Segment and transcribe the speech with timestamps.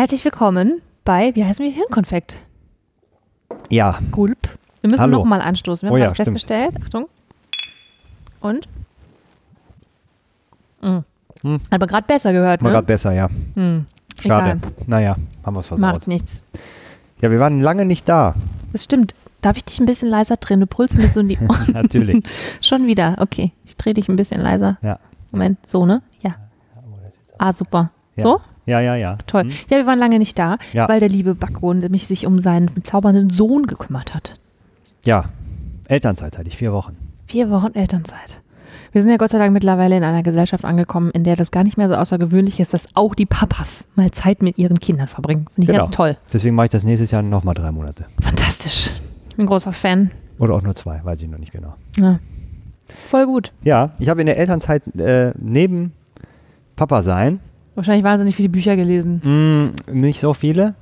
[0.00, 2.38] Herzlich willkommen bei, wie heißen wir, Hirnkonfekt.
[3.68, 4.48] Ja, Gulp.
[4.80, 5.86] Wir müssen nochmal anstoßen.
[5.86, 6.74] Wir Oh haben ja, gerade festgestellt.
[6.82, 7.06] Achtung.
[8.40, 8.66] Und?
[10.80, 11.04] Mhm.
[11.42, 11.60] Hm.
[11.68, 12.76] Aber gerade besser gehört, mal ne?
[12.76, 13.28] gerade besser, ja.
[13.52, 13.84] Hm.
[14.18, 14.52] Schade.
[14.52, 14.72] Egal.
[14.86, 15.92] Naja, haben wir es versaut.
[15.92, 16.46] Macht nichts.
[17.20, 18.34] Ja, wir waren lange nicht da.
[18.72, 19.14] Das stimmt.
[19.42, 20.60] Darf ich dich ein bisschen leiser drehen?
[20.60, 21.72] Du brüllst mir so in die Ohren.
[21.74, 22.24] Natürlich.
[22.62, 23.16] Schon wieder.
[23.18, 23.52] Okay.
[23.66, 24.78] Ich drehe dich ein bisschen leiser.
[24.80, 24.98] Ja.
[25.30, 25.58] Moment.
[25.68, 26.00] So, ne?
[26.22, 26.36] Ja.
[27.36, 27.90] Ah, super.
[28.16, 28.22] Ja.
[28.22, 28.40] So?
[28.70, 29.16] Ja, ja, ja.
[29.26, 29.42] Toll.
[29.44, 29.50] Hm?
[29.70, 30.88] Ja, wir waren lange nicht da, Ja.
[30.88, 34.38] weil der liebe Backo mich sich um seinen bezaubernden Sohn gekümmert hat.
[35.04, 35.26] Ja,
[35.88, 36.96] Elternzeit hatte ich, vier Wochen.
[37.26, 38.40] Vier Wochen Elternzeit.
[38.92, 41.62] Wir sind ja Gott sei Dank mittlerweile in einer Gesellschaft angekommen, in der das gar
[41.64, 45.46] nicht mehr so außergewöhnlich ist, dass auch die Papas mal Zeit mit ihren Kindern verbringen.
[45.52, 45.78] Finde ich Genau.
[45.78, 46.16] ganz toll.
[46.32, 48.06] Deswegen mache ich das nächstes Jahr nochmal drei Monate.
[48.20, 48.90] Fantastisch.
[49.30, 50.10] Ich bin ein großer Fan.
[50.38, 51.74] Oder auch nur zwei, weiß ich noch nicht genau.
[51.98, 52.18] Ja.
[53.08, 53.52] Voll gut.
[53.62, 55.92] Ja, ich habe in der Elternzeit äh, neben
[56.76, 57.38] Papa sein
[57.80, 59.72] Wahrscheinlich wahnsinnig viele Bücher gelesen.
[59.88, 60.74] mh, nicht so viele.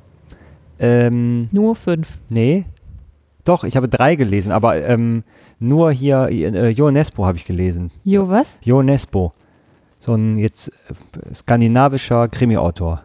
[0.80, 2.18] Ähm, Nur fünf.
[2.28, 2.64] nee.
[3.44, 5.22] Doch, ich habe drei gelesen, aber ähm,
[5.60, 7.92] nur hier äh, Jo Nesbo habe ich gelesen.
[8.02, 8.58] Jo, was?
[8.62, 9.32] Jo Nesbo.
[10.00, 13.02] So ein jetzt äh, skandinavischer Krimi-Autor.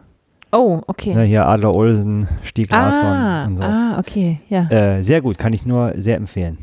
[0.50, 1.14] Oh, okay.
[1.14, 3.62] Ne, hier Adler Olsen, Stieg Larsson ah, und so.
[3.62, 4.68] ah, okay, ja.
[4.70, 6.58] Äh, sehr gut, kann ich nur sehr empfehlen.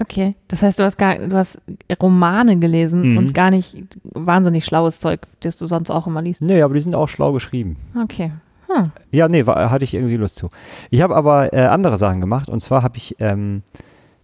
[0.00, 0.34] Okay.
[0.48, 1.60] Das heißt, du hast gar, du hast
[2.02, 3.18] Romane gelesen Mhm.
[3.18, 3.76] und gar nicht
[4.12, 6.42] wahnsinnig schlaues Zeug, das du sonst auch immer liest.
[6.42, 7.76] Nee, aber die sind auch schlau geschrieben.
[8.02, 8.32] Okay.
[8.66, 8.90] Hm.
[9.12, 10.50] Ja, nee, war, hatte ich irgendwie Lust zu.
[10.90, 13.62] Ich habe aber äh, andere Sachen gemacht und zwar habe ich ähm,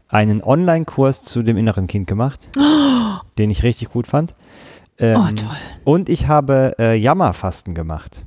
[0.08, 2.48] einen Online-Kurs zu dem inneren Kind gemacht,
[3.38, 4.34] den ich richtig gut fand.
[4.98, 5.56] Ähm, Oh, toll.
[5.84, 8.24] Und ich habe äh, Jammerfasten gemacht.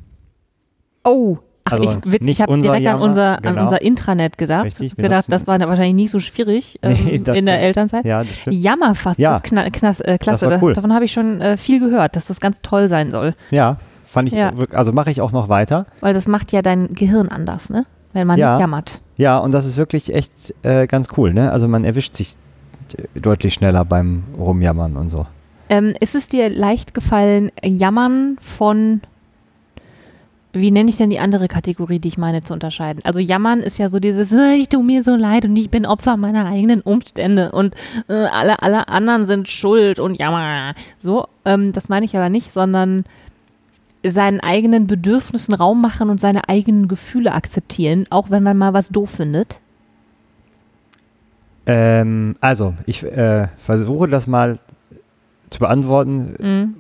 [1.03, 3.61] Oh, ach, Also ich, witz, ich habe unser direkt an Jammer, unser, an genau.
[3.64, 4.66] unser Intranet gedacht.
[4.66, 7.59] Richtig, gedacht, das war wahrscheinlich nicht so schwierig ähm, Nee, in der.
[7.61, 8.05] Elternzeit.
[8.05, 8.55] Ja, das stimmt.
[8.58, 9.31] Jammerfast, Ja.
[9.31, 10.47] das ist kna knas äh, klasse.
[10.50, 10.73] Das cool.
[10.73, 13.36] Da- Davon habe ich schon äh, viel gehört, dass das ganz toll sein soll.
[13.52, 14.52] Ja, fand ich, Ja.
[14.73, 15.86] also mache ich auch noch weiter.
[16.02, 17.86] Weil das macht ja dein Gehirn anders, ne?
[18.14, 18.53] Wenn man Ja.
[18.55, 19.02] nicht jammert.
[19.17, 21.52] Ja, und das ist wirklich echt äh, ganz cool, ne?
[21.52, 22.36] Also man erwischt sich
[23.16, 25.26] deutlich schneller beim Rumjammern und so.
[25.70, 29.02] Ähm, ist es dir leicht gefallen, Jammern von,
[30.53, 33.02] wie nenne ich denn die andere Kategorie, die ich meine, zu unterscheiden?
[33.03, 35.86] Also Jammern ist ja so dieses, "Äh, ich tue mir so leid und ich bin
[35.86, 37.75] Opfer meiner eigenen Umstände und
[38.08, 40.75] äh, alle, alle anderen sind schuld und jammer.
[40.97, 43.03] So, ähm, das meine ich aber nicht, sondern
[44.05, 48.89] seinen eigenen Bedürfnissen Raum machen und seine eigenen Gefühle akzeptieren, auch wenn man mal was
[48.89, 49.59] doof findet.
[51.65, 54.59] Ähm, also, ich äh, versuche das mal
[55.49, 56.75] zu beantworten, Mhm.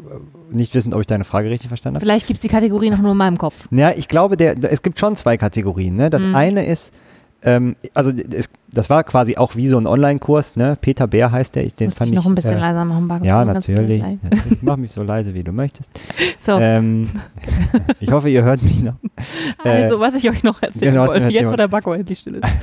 [0.53, 2.05] Nicht wissend, ob ich deine Frage richtig verstanden habe.
[2.05, 3.67] Vielleicht gibt es die Kategorie noch nur in meinem Kopf.
[3.71, 5.95] Ja, ich glaube, der, es gibt schon zwei Kategorien.
[5.95, 6.09] Ne?
[6.09, 6.35] Das Mhm.
[6.35, 6.93] eine ist,
[7.45, 10.55] ähm, also es, das war quasi auch wie so ein Online-Kurs.
[10.55, 10.77] Ne?
[10.79, 11.65] Peter Bär heißt der.
[11.65, 13.25] Ich, den Muss fand ich noch ich, ein bisschen äh, leiser machen, Bargo?
[13.25, 14.01] Ja, natürlich.
[14.01, 14.61] natürlich.
[14.61, 15.89] Mach mich so leise, wie du möchtest.
[16.45, 17.09] So, Ähm,
[18.01, 18.95] ich hoffe, ihr hört mich noch.
[19.63, 22.35] Äh, also was ich euch noch erzählen genau, wollte, jetzt wo der Backo endlich still
[22.35, 22.43] ist.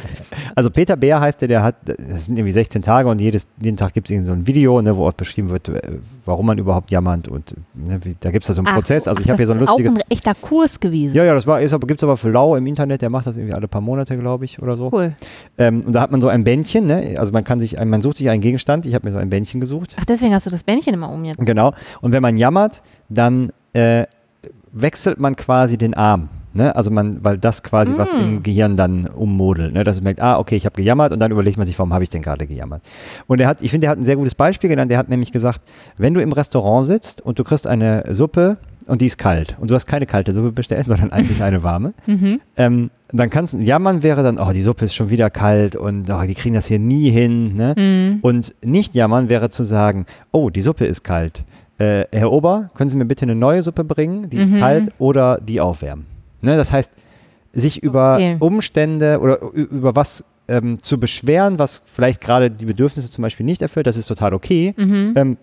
[0.55, 3.77] Also Peter Bär heißt der, der hat, das sind irgendwie 16 Tage und jedes, jeden
[3.77, 5.81] Tag gibt es irgendwie so ein Video, ne, wo auch beschrieben wird, äh,
[6.25, 9.07] warum man überhaupt jammert und ne, wie, da gibt es da so einen Prozess.
[9.07, 9.93] Also ich habe hier so ein das lustiges.
[9.93, 11.15] ist auch ein echter Kurs gewesen.
[11.15, 13.55] Ja, ja, das war, gibt es aber für Lau im Internet, der macht das irgendwie
[13.55, 14.91] alle paar Monate, glaube ich, oder so.
[14.93, 15.15] Cool.
[15.59, 17.17] Ähm, und da hat man so ein Bändchen, ne?
[17.19, 19.61] also man kann sich, man sucht sich einen Gegenstand, ich habe mir so ein Bändchen
[19.61, 19.97] gesucht.
[19.99, 21.39] Ach, deswegen hast du das Bändchen immer um jetzt.
[21.39, 21.73] Genau.
[22.01, 24.07] Und wenn man jammert, dann äh,
[24.73, 26.29] wechselt man quasi den Arm.
[26.53, 26.75] Ne?
[26.75, 28.17] Also man, weil das quasi was Mm.
[28.19, 29.73] im Gehirn dann ummodelt.
[29.73, 29.85] Ne?
[29.85, 32.03] Dass man merkt, ah, okay, ich habe gejammert und dann überlegt man sich, warum habe
[32.05, 32.83] ich denn gerade gejammert.
[33.27, 34.91] Und er hat, ich finde, er hat ein sehr gutes Beispiel genannt.
[34.91, 35.63] Der hat nämlich gesagt,
[35.97, 38.57] wenn du im Restaurant sitzt und du kriegst eine Suppe
[38.87, 41.93] und die ist kalt und du hast keine kalte Suppe bestellt, sondern eigentlich eine warme,
[42.07, 42.41] Mhm.
[42.57, 46.11] ähm, dann kannst du, jammern wäre dann, oh, die Suppe ist schon wieder kalt und
[46.11, 47.57] oh, die kriegen das hier nie hin.
[47.57, 47.75] Ne?
[47.77, 48.19] Mhm.
[48.23, 51.45] Und nicht jammern wäre zu sagen, oh, die Suppe ist kalt.
[51.79, 54.29] Äh, Herr Ober, können Sie mir bitte eine neue Suppe bringen?
[54.31, 54.61] Die ist Mhm.
[54.61, 56.07] kalt oder die aufwärmen.
[56.43, 56.91] Ne, das heißt,
[57.53, 58.37] sich über Okay.
[58.39, 63.63] Umstände oder über was ähm, zu beschweren, was vielleicht gerade die Bedürfnisse zum Beispiel nicht
[63.63, 64.75] erfüllt, das ist total okay.
[64.77, 65.15] Mhm.
[65.17, 65.37] Ähm,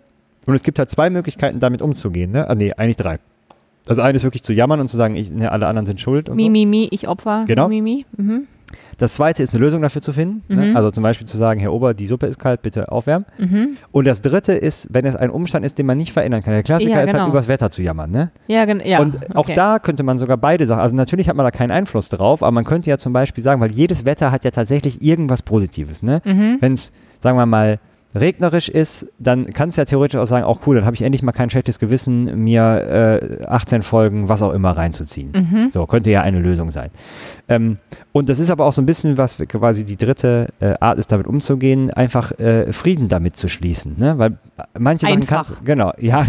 [0.45, 2.31] und es gibt halt zwei Möglichkeiten, damit umzugehen.
[2.31, 2.49] Ne?
[2.49, 3.19] Ah, nee, eigentlich drei.
[3.85, 6.29] Das eine ist wirklich zu jammern und zu sagen, ich, ne, alle anderen sind schuld.
[6.29, 6.49] Und Mi, so.
[6.49, 7.45] mi, mi, ich Opfer.
[7.47, 7.67] Genau.
[7.69, 8.05] Mi, mi.
[8.17, 8.47] Mhm.
[8.97, 10.43] Das zweite ist eine Lösung dafür zu finden.
[10.53, 10.67] Ne?
[10.67, 10.77] Mhm.
[10.77, 13.25] Also zum Beispiel zu sagen, Herr Ober, die Suppe ist kalt, bitte aufwärmen.
[13.37, 13.77] Mhm.
[13.91, 16.53] Und das dritte ist, wenn es ein Umstand ist, den man nicht verändern kann.
[16.53, 17.23] Der Klassiker Ja, ist genau.
[17.23, 18.11] halt übers Wetter zu jammern.
[18.11, 18.31] Ne?
[18.47, 18.99] Ja, gen- ja.
[18.99, 19.55] und auch okay.
[19.55, 22.51] da könnte man sogar beide Sachen, also natürlich hat man da keinen Einfluss drauf, aber
[22.51, 26.01] man könnte ja zum Beispiel sagen, weil jedes Wetter hat ja tatsächlich irgendwas Positives.
[26.01, 26.21] Ne?
[26.25, 26.57] Mhm.
[26.59, 26.91] Wenn es,
[27.21, 27.79] sagen wir mal,
[28.17, 31.23] regnerisch ist, dann kannst du ja theoretisch auch sagen, auch cool, dann habe ich endlich
[31.23, 35.31] mal kein schlechtes Gewissen, mir äh, 18 Folgen, was auch immer reinzuziehen.
[35.31, 35.71] Mhm.
[35.71, 36.89] So, könnte ja eine Lösung sein.
[37.49, 37.77] Ähm,
[38.11, 41.11] und das ist aber auch so ein bisschen, was quasi die dritte äh, Art ist,
[41.11, 43.95] damit umzugehen, einfach äh, Frieden damit zu schließen.
[43.97, 44.17] Ne?
[44.17, 44.37] Weil
[44.77, 45.35] manche Sachen Einfach.
[45.35, 46.25] kannst genau, ja.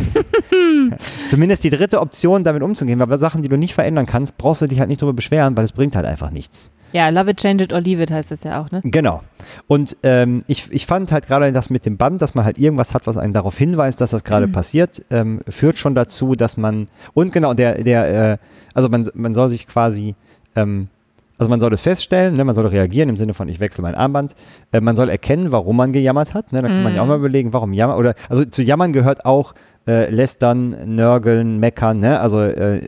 [1.30, 3.02] Zumindest die dritte Option, damit umzugehen.
[3.02, 5.64] Aber Sachen, die du nicht verändern kannst, brauchst du dich halt nicht drüber beschweren, weil
[5.64, 6.70] es bringt halt einfach nichts.
[6.92, 8.80] Ja, love it, change it or leave it heißt das ja auch, ne?
[8.84, 9.22] Genau.
[9.66, 12.94] Und ähm, ich, ich fand halt gerade das mit dem Band, dass man halt irgendwas
[12.94, 14.52] hat, was einen darauf hinweist, dass das gerade Mhm.
[14.52, 18.38] passiert, ähm, führt schon dazu, dass man, und genau, der, der, äh,
[18.74, 20.14] also man, man soll sich quasi,
[20.56, 20.88] ähm,
[21.36, 23.94] also man soll das feststellen, ne, man soll reagieren im Sinne von, ich wechsle mein
[23.94, 24.34] Armband.
[24.72, 26.52] Äh, man soll erkennen, warum man gejammert hat.
[26.52, 27.10] Ne, da kann man ja auch Mhm.
[27.10, 27.96] mal überlegen, warum jammern.
[27.98, 29.54] Oder, also zu jammern gehört auch
[29.86, 32.18] äh, lästern, nörgeln, meckern, ne?
[32.20, 32.80] also äh,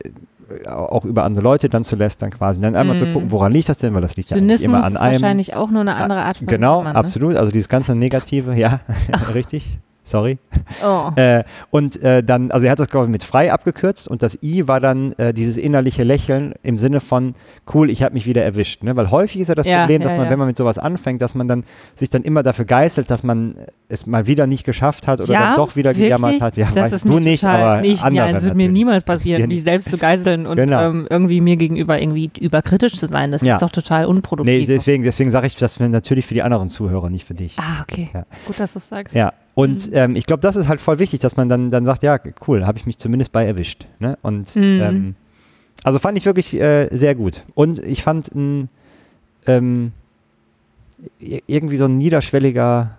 [0.67, 2.61] auch über andere Leute dann zu lästern quasi.
[2.61, 3.13] Dann einmal zu Mhm.
[3.15, 5.13] gucken, woran liegt das denn, weil das liegt ja Zynismus immer an ist einem.
[5.23, 6.99] wahrscheinlich auch nur eine andere Art von Genau, Jammern, ne?
[6.99, 7.37] absolut.
[7.37, 8.81] Also dieses ganze Negative, ja,
[9.35, 9.79] richtig.
[10.11, 10.39] Sorry.
[10.85, 11.11] Oh.
[11.17, 14.39] Äh, und äh, dann, also er hat das, glaube ich, mit frei abgekürzt und das
[14.43, 17.35] I war dann äh, dieses innerliche Lächeln im Sinne von,
[17.75, 18.83] cool, ich habe mich wieder erwischt.
[18.85, 18.95] Ne?
[18.97, 20.31] Weil häufig ist ja das Ja, Problem, dass ja, man, ja.
[20.33, 21.65] wenn man mit sowas anfängt, dass man dann
[21.97, 23.55] sich dann immer dafür geißelt, dass man
[23.89, 26.43] es mal wieder nicht geschafft hat oder dann doch wieder gejammert wirklich?
[26.43, 26.57] hat.
[26.57, 29.03] Ja, das weißt ist du nicht, total aber nicht, andere ja, es wird mir niemals
[29.05, 30.81] passieren, mich selbst zu geißeln und Genau.
[30.83, 33.33] ähm, irgendwie mir gegenüber irgendwie überkritisch zu sein.
[33.33, 34.61] Das ist doch total unproduktiv.
[34.61, 37.59] Nee, deswegen, deswegen sage ich das natürlich für die anderen Zuhörer, nicht für dich.
[37.59, 38.09] ah, okay.
[38.47, 39.15] Gut, dass du es sagst.
[39.15, 42.03] Ja, und ähm, ich glaube, das ist halt voll wichtig, dass man dann, dann sagt,
[42.03, 43.87] ja, cool, habe ich mich zumindest bei erwischt.
[43.99, 44.19] Ne?
[44.23, 44.81] Und Mhm.
[44.81, 45.15] ähm,
[45.85, 47.43] also fand ich wirklich äh, sehr gut.
[47.55, 48.69] Und ich fand ein,
[49.47, 49.93] ähm,
[51.47, 52.97] irgendwie so ein niederschwelliger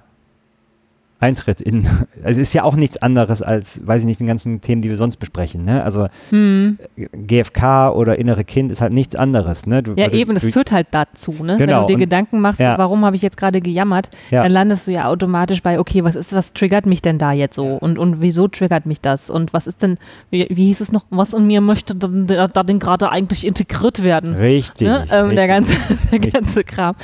[1.21, 1.85] Eintritt in,
[2.23, 4.89] also es ist ja auch nichts anderes als, weiß ich nicht, den ganzen Themen, die
[4.89, 5.63] wir sonst besprechen.
[5.63, 5.83] Ne?
[5.83, 6.77] Also Hm.
[7.13, 9.65] GFK oder innere Kind ist halt nichts anderes.
[9.65, 9.83] Ne?
[9.83, 11.53] Du, Ja, du- eben, es führt halt dazu, ne?
[11.59, 12.77] Wenn Genau, du dir und- Gedanken machst, ja.
[12.77, 14.43] warum habe ich jetzt gerade gejammert, Ja.
[14.43, 17.55] dann landest du ja automatisch bei, okay, was ist, was triggert mich denn da jetzt
[17.55, 17.67] so?
[17.75, 19.29] Und, und wieso triggert mich das?
[19.29, 19.97] Und was ist denn,
[20.31, 24.03] wie, wie hieß es noch, was in mir möchte da, da denn gerade eigentlich integriert
[24.03, 24.33] werden?
[24.35, 24.87] Richtig.
[24.87, 25.05] ne?
[25.11, 25.47] ähm, der richtig.
[25.47, 26.95] ganze, der ganze Kram.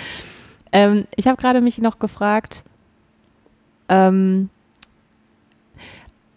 [0.71, 2.63] Ähm, ich habe gerade mich noch gefragt,
[3.89, 4.49] ähm,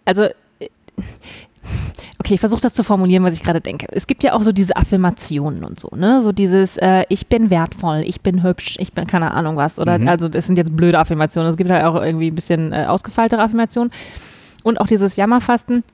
[0.05, 0.69] also, äh,
[2.19, 3.87] okay, ich versuche das zu formulieren, was ich gerade denke.
[3.93, 6.23] Es gibt ja auch so diese Affirmationen und so, ne?
[6.23, 9.79] So dieses, äh, ich bin wertvoll, ich bin hübsch, ich bin keine Ahnung was.
[9.79, 10.09] Oder, Mhm.
[10.09, 11.49] also, das sind jetzt blöde Affirmationen.
[11.51, 13.93] Es gibt halt auch irgendwie ein bisschen äh, ausgefeiltere Affirmationen.
[14.63, 15.85] Und auch dieses Jammerfasten.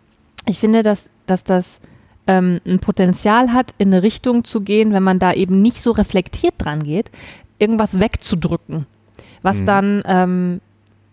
[0.47, 1.81] Ich finde, dass, dass das
[2.27, 5.93] ähm, ein Potenzial hat, in eine Richtung zu gehen, wenn man da eben nicht so
[5.93, 7.11] reflektiert dran geht,
[7.59, 8.87] irgendwas wegzudrücken.
[9.43, 9.67] Was Mhm.
[9.67, 10.61] dann ähm,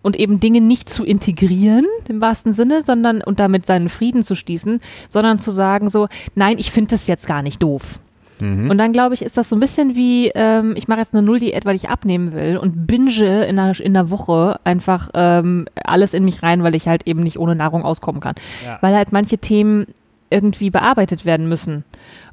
[0.04, 4.36] und eben Dinge nicht zu integrieren im wahrsten Sinne, sondern und damit seinen Frieden zu
[4.36, 4.80] schließen,
[5.10, 8.00] sondern zu sagen so, nein, ich finde das jetzt gar nicht doof.
[8.40, 8.70] Mhm.
[8.70, 11.24] Und dann glaube ich, ist das so ein bisschen wie, ähm, ich mache jetzt eine
[11.24, 16.14] Null-Diät, weil ich abnehmen will und binge in einer, in einer Woche einfach ähm, alles
[16.14, 18.36] in mich rein, weil ich halt eben nicht ohne Nahrung auskommen kann.
[18.66, 18.78] Ja.
[18.82, 19.88] Weil halt manche Themen
[20.30, 21.86] irgendwie bearbeitet werden müssen.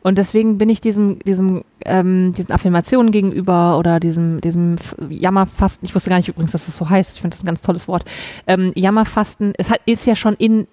[0.02, 4.76] Und deswegen bin ich diesem, diesem, ähm, diesen Affirmationen gegenüber oder diesem, diesem
[5.08, 7.60] Jammerfasten, ich wusste gar nicht übrigens, dass das so heißt, ich finde das ein ganz
[7.62, 8.04] tolles Wort.
[8.46, 10.66] Ähm, Jammerfasten, es hat, ist ja schon in,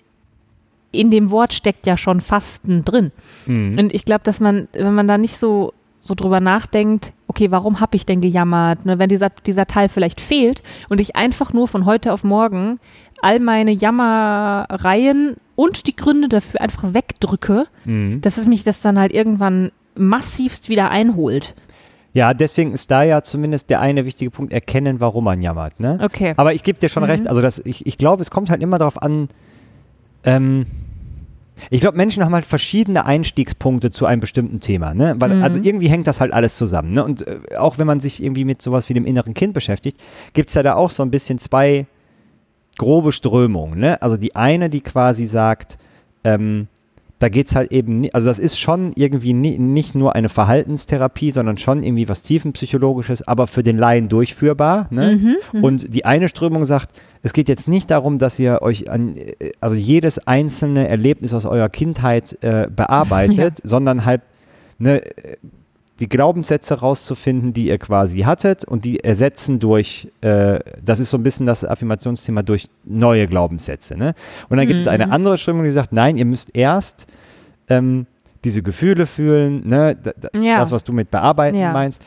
[0.92, 3.12] in dem Wort steckt ja schon Fasten drin.
[3.46, 3.78] Mhm.
[3.78, 7.80] Und ich glaube, dass man, wenn man da nicht so, so drüber nachdenkt, okay, warum
[7.80, 8.86] habe ich denn gejammert?
[8.86, 12.80] Ne, wenn dieser, dieser Teil vielleicht fehlt und ich einfach nur von heute auf morgen
[13.22, 18.22] all meine Jammereien und die Gründe dafür einfach wegdrücke, Mhm.
[18.22, 21.56] dass es mich das dann halt irgendwann massivst wieder einholt.
[22.14, 25.80] Ja, deswegen ist da ja zumindest der eine wichtige Punkt, erkennen, warum man jammert.
[25.80, 26.00] Ne?
[26.02, 26.34] Okay.
[26.38, 27.10] Aber ich gebe dir schon Mhm.
[27.10, 29.30] recht, also das, ich, ich glaube, es kommt halt immer darauf an,
[30.24, 30.66] ähm,
[31.72, 35.16] ich glaube, Menschen haben halt verschiedene Einstiegspunkte zu einem bestimmten Thema, ne?
[35.18, 35.44] Weil, Mhm.
[35.44, 37.04] also irgendwie hängt das halt alles zusammen, ne?
[37.04, 40.00] Und äh, auch wenn man sich irgendwie mit sowas wie dem inneren Kind beschäftigt,
[40.34, 41.88] gibt es ja da auch so ein bisschen zwei
[42.78, 44.02] grobe Strömungen, ne?
[44.02, 45.78] Also die eine, die quasi sagt,
[46.24, 46.68] ähm,
[47.20, 50.30] da geht es halt eben, ni- also das ist schon irgendwie ni nicht nur eine
[50.30, 54.86] Verhaltenstherapie, sondern schon irgendwie was tiefenpsychologisches, aber für den Laien durchführbar.
[54.92, 55.16] Ne?
[55.16, 55.64] Mhm, mhm.
[55.64, 56.92] Und die eine Strömung sagt,
[57.24, 61.46] es geht jetzt nicht darum, dass ihr euch an, äh, also jedes einzelne Erlebnis aus
[61.46, 64.22] eurer Kindheit äh, bearbeitet, sondern halt
[64.78, 65.38] ne, äh,
[66.00, 71.18] die Glaubenssätze rauszufinden, die ihr quasi hattet und die ersetzen durch, äh, das ist so
[71.18, 73.98] ein bisschen das Affirmationsthema, durch neue Glaubenssätze.
[73.98, 74.14] Ne?
[74.50, 75.12] Und dann gibt es eine Mhm.
[75.14, 77.08] andere Strömung, die sagt, nein, ihr müsst erst
[77.70, 78.06] ähm,
[78.44, 79.96] diese Gefühle fühlen, ne?
[79.96, 80.60] d- Ja.
[80.60, 81.74] das, was du mit bearbeiten Ja.
[81.74, 82.06] meinst.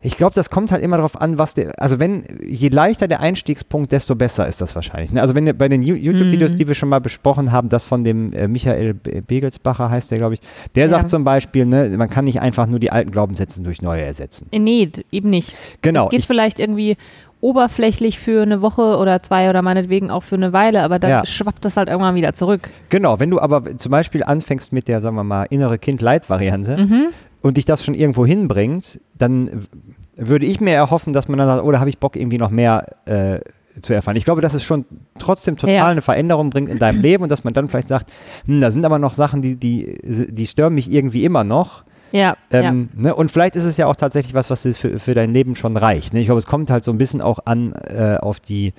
[0.00, 3.18] Ich glaube, das kommt halt immer darauf an, was der, also wenn, je leichter der
[3.18, 5.10] Einstiegspunkt, desto besser ist das wahrscheinlich.
[5.10, 5.20] Ne?
[5.20, 6.56] Also wenn bei den YouTube-Videos, Mhm.
[6.56, 10.18] die wir schon mal besprochen haben, das von dem äh, Michael Be- Begelsbacher heißt der,
[10.18, 10.40] glaube ich,
[10.76, 10.88] der Ja.
[10.90, 14.46] sagt zum Beispiel, ne, man kann nicht einfach nur die alten Glaubenssätze durch neue ersetzen.
[14.52, 15.56] nee, d- eben nicht.
[15.82, 16.04] Genau.
[16.04, 16.96] Es geht Ich, vielleicht irgendwie
[17.40, 21.26] oberflächlich für eine Woche oder zwei oder meinetwegen auch für eine Weile, aber dann Ja.
[21.26, 22.68] schwappt das halt irgendwann wieder zurück.
[22.88, 27.06] genau, wenn du aber zum Beispiel anfängst mit der, sagen wir mal, innere Kind-Leid-Variante Mhm.
[27.42, 29.66] Und dich das schon irgendwo hinbringt, dann
[30.16, 32.50] würde ich mir erhoffen, dass man dann sagt, oh, da habe ich Bock, irgendwie noch
[32.50, 33.40] mehr äh,
[33.80, 34.16] zu erfahren.
[34.16, 34.84] Ich glaube, dass es schon
[35.20, 35.86] trotzdem total Ja.
[35.86, 38.12] eine Veränderung bringt in deinem Leben und dass man dann vielleicht sagt,
[38.46, 41.84] hm, da sind aber noch Sachen, die, die, die stören mich irgendwie immer noch.
[42.10, 43.14] Ja, Ähm, ne?
[43.14, 46.14] Und vielleicht ist es ja auch tatsächlich was, was für, für dein Leben schon reicht.
[46.14, 46.20] Ne?
[46.20, 48.72] Ich glaube, es kommt halt so ein bisschen auch an äh, auf die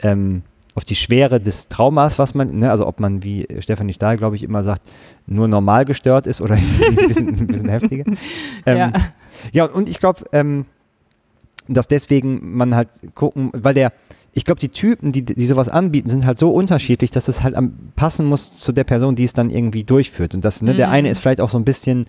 [0.00, 0.42] ähm,
[0.74, 2.70] auf die Schwere des Traumas, was man, ne?
[2.70, 4.82] also ob man, wie Stefanie Stahl, glaube ich, immer sagt,
[5.26, 6.54] nur normal gestört ist oder
[6.88, 8.04] ein bisschen, ein bisschen heftiger.
[8.64, 8.92] Ähm, ja.
[9.52, 10.66] ja, und ich glaube, ähm,
[11.66, 13.92] dass deswegen man halt gucken, weil der,
[14.32, 17.56] ich glaube, die Typen, die, die sowas anbieten, sind halt so unterschiedlich, dass es halt
[17.56, 20.34] am, passen muss zu der Person, die es dann irgendwie durchführt.
[20.34, 20.92] Und das, ne, der Mhm.
[20.92, 22.06] eine ist vielleicht auch so ein bisschen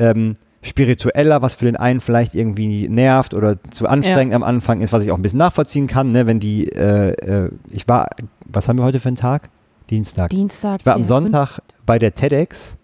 [0.00, 4.92] ähm, spiritueller, was für den einen vielleicht irgendwie nervt oder zu anstrengend am Anfang ist,
[4.92, 8.08] was ich auch ein bisschen nachvollziehen kann, ne, wenn die, äh, äh, ich war,
[8.46, 9.50] was haben wir heute für einen Tag?
[9.90, 10.30] Dienstag.
[10.30, 10.80] Dienstag.
[10.80, 12.78] Ich war am Sonntag bei der TEDx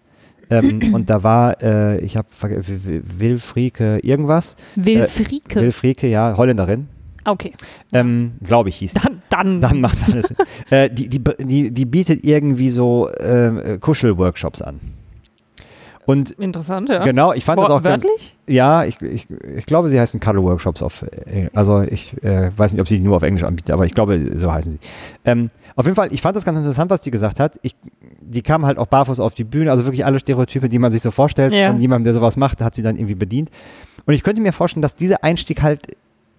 [0.50, 4.56] ähm, und da war, äh, ich habe Wilfrieke irgendwas.
[4.75, 5.61] Wilfrieke.
[5.61, 6.88] Wilfrieke, ja, Holländerin.
[7.25, 7.52] okay.
[7.92, 8.94] Ähm, Glaube ich, hieß.
[8.94, 9.61] Dann, dann.
[9.61, 10.35] Dann macht alles
[10.70, 14.80] äh, die, die, die, die bietet irgendwie so äh, Kuschelworkshops an.
[16.09, 17.05] Und Interessant, ja.
[17.05, 18.35] genau, ich fand das auch ganz, Wörtlich?
[18.47, 22.73] ja, ich, ich, ich glaube, sie heißen Cuddle Workshops auf, äh, also ich äh, weiß
[22.73, 24.79] nicht, ob sie die nur auf Englisch anbietet, aber ich glaube, so heißen sie.
[25.27, 27.59] Ähm, auf jeden Fall, ich fand das ganz interessant, was die gesagt hat.
[27.61, 27.77] Ich,
[28.23, 31.03] die kam halt auch barfuß auf die Bühne, also wirklich alle Stereotype, die man sich
[31.03, 31.69] so vorstellt Ja.
[31.69, 33.50] von jemandem, der sowas macht, hat sie dann irgendwie bedient.
[34.07, 35.83] Und ich könnte mir vorstellen, dass dieser Einstieg halt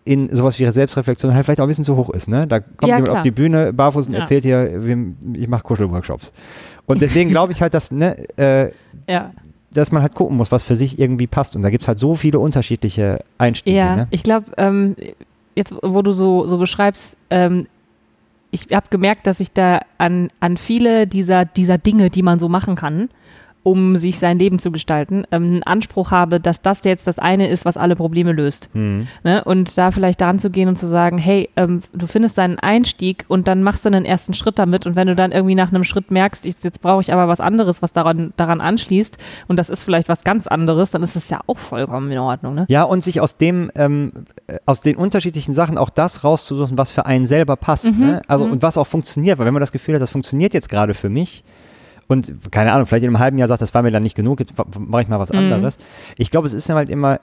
[0.04, 2.28] in sowas wie Selbstreflexion halt vielleicht auch ein bisschen zu hoch ist.
[2.28, 2.48] Ne?
[2.48, 3.18] Da kommt Ja, jemand klar.
[3.18, 4.22] auf die Bühne barfuß und Ja.
[4.22, 4.82] erzählt hier,
[5.36, 6.34] ich mache Kuschelworkshops.
[6.88, 8.72] Und deswegen glaube ich halt, dass, ne, äh,
[9.08, 9.30] Ja.
[9.72, 11.56] Dass man halt gucken muss, was für sich irgendwie passt.
[11.56, 13.78] Und da gibt es halt so viele unterschiedliche Einstiege.
[13.78, 14.08] Ja, Ne?
[14.10, 14.96] ich glaube, ähm,
[15.56, 17.68] jetzt, wo du so, so beschreibst, ähm,
[18.52, 22.50] ich habe gemerkt, dass ich da an, an viele dieser, dieser Dinge, die man so
[22.50, 23.10] machen kann,
[23.64, 27.48] um sich sein Leben zu gestalten, ähm, einen Anspruch habe, dass das jetzt das eine
[27.48, 28.70] ist, was alle Probleme löst.
[28.74, 29.08] Hm.
[29.24, 29.44] Ne?
[29.44, 33.26] Und da vielleicht daran zu gehen und zu sagen, hey, ähm, du findest deinen Einstieg
[33.28, 35.84] und dann machst du einen ersten Schritt damit und wenn du dann irgendwie nach einem
[35.84, 39.70] Schritt merkst, ich, jetzt brauche ich aber was anderes, was daran, daran anschließt und das
[39.70, 42.56] ist vielleicht was ganz anderes, dann ist es ja auch vollkommen in Ordnung.
[42.56, 42.66] Ne?
[42.70, 44.12] Ja, und sich aus dem, ähm,
[44.48, 47.86] äh, aus den unterschiedlichen Sachen auch das rauszusuchen, was für einen selber passt.
[47.86, 48.22] Mhm, Ne?
[48.28, 50.94] Also und was auch funktioniert, weil wenn man das Gefühl hat, das funktioniert jetzt gerade
[50.94, 51.44] für mich
[52.10, 54.42] und keine Ahnung, vielleicht in einem halben Jahr sagt, das war mir dann nicht genug,
[54.42, 55.40] jetzt mache ich mal was Mhm.
[55.40, 55.78] anderes.
[56.18, 57.20] Ich glaube, es ist halt immer.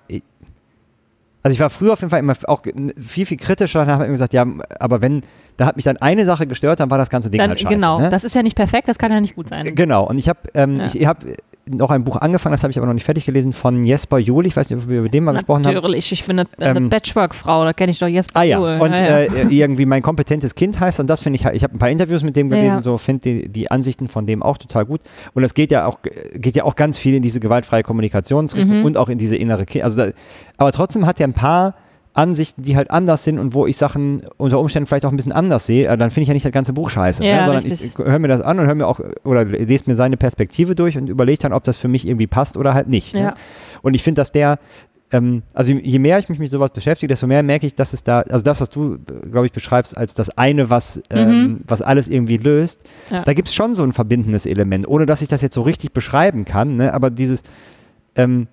[1.42, 2.62] Also ich war früher auf jeden Fall immer auch
[3.00, 4.44] viel, viel kritischer und habe immer gesagt, ja,
[4.80, 5.22] aber wenn,
[5.56, 7.72] da hat mich dann eine Sache gestört, dann war das ganze Ding Dann, halt scheiße.
[7.72, 8.08] genau, ne?
[8.08, 9.72] das ist ja nicht perfekt, das kann ja nicht gut sein.
[9.76, 10.86] Genau, und ich habe ähm, Ja.
[10.92, 11.24] ich, hab
[11.68, 14.46] noch ein Buch angefangen, das habe ich aber noch nicht fertig gelesen, von Jesper Johl.
[14.46, 15.74] Ich weiß nicht, ob wir über den mal gesprochen haben.
[15.74, 18.80] Natürlich, ich bin eine, eine Ähm, Patchwork-Frau, da kenne ich doch jetzt Ah ja, Joel.
[18.80, 19.18] und ja, ja.
[19.20, 21.90] Äh, irgendwie mein kompetentes Kind heißt und das finde ich, halt- ich habe ein paar
[21.90, 22.82] Interviews mit dem gelesen Ja.
[22.82, 25.00] so, finde die, die Ansichten von dem auch total gut.
[25.34, 25.98] Und es geht ja auch,
[26.34, 28.84] geht ja auch ganz viel in diese gewaltfreie Kommunikationsrichtung Mhm.
[28.84, 29.82] und auch in diese innere Kind.
[29.84, 30.10] Also da,
[30.58, 31.74] aber trotzdem hat er ein paar
[32.16, 35.32] Ansichten, die halt anders sind und wo ich Sachen unter Umständen vielleicht auch ein bisschen
[35.32, 37.24] anders sehe, äh, dann finde ich ja nicht das ganze Buch scheiße.
[37.24, 37.44] Ja, ne?
[37.46, 37.92] Sondern richtig.
[37.92, 40.96] ich höre mir das an und höre mir auch oder lese mir seine Perspektive durch
[40.96, 43.14] und überlege dann, ob das für mich irgendwie passt oder halt nicht.
[43.14, 43.20] Ne?
[43.20, 43.34] Ja.
[43.82, 44.58] Und ich finde, dass der,
[45.12, 48.02] ähm, also je mehr ich mich mit sowas beschäftige, desto mehr merke ich, dass es
[48.02, 48.98] da, also das, was du,
[49.30, 52.80] glaube ich, beschreibst, als das eine, was, ähm, was alles irgendwie löst,
[53.10, 53.16] Mhm.
[53.16, 53.22] Ja.
[53.22, 55.92] da gibt es schon so ein verbindendes Element, ohne dass ich das jetzt so richtig
[55.92, 56.92] beschreiben kann, ne?
[56.94, 57.42] aber dieses
[58.16, 58.48] ähm,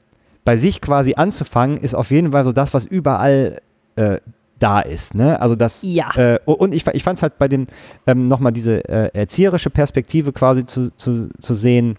[0.46, 3.62] bei sich quasi anzufangen, ist auf jeden Fall so das, was überall
[3.96, 4.18] äh,
[4.60, 5.16] da ist.
[5.16, 5.40] Ne?
[5.42, 6.16] Also das, Ja.
[6.16, 7.68] äh, und ich, ich fand es halt bei dem
[8.08, 11.98] ähm, nochmal diese äh, erzieherische Perspektive quasi zu, zu, zu sehen.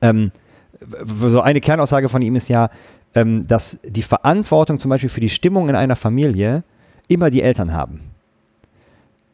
[0.00, 0.30] Ähm,
[1.26, 2.70] so eine Kernaussage von ihm ist ja,
[3.14, 6.62] ähm, dass die Verantwortung zum Beispiel für die Stimmung in einer Familie
[7.08, 8.00] immer die Eltern haben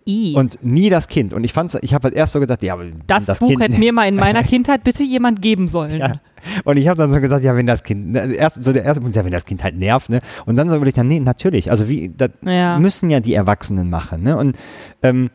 [0.06, 0.34] I.
[0.34, 1.32] und nie das Kind.
[1.32, 3.78] Und ich fand's, ich habe halt erst so gedacht, ja, das, das Buch Kind, hätte
[3.78, 5.98] mir mal in meiner Kindheit bitte jemand geben sollen.
[5.98, 6.20] Ja.
[6.64, 8.84] Und ich habe dann so gesagt, ja, wenn das Kind, ne, also erst, so der
[8.84, 10.20] erste Punkt, ja, wenn das Kind halt nervt, ne?
[10.44, 11.70] Und dann so überlegt, dann, nee, natürlich.
[11.70, 12.78] Also wie, das Ja.
[12.78, 14.36] müssen ja die Erwachsenen machen, ne?
[14.36, 14.56] Und
[15.02, 15.30] ähm,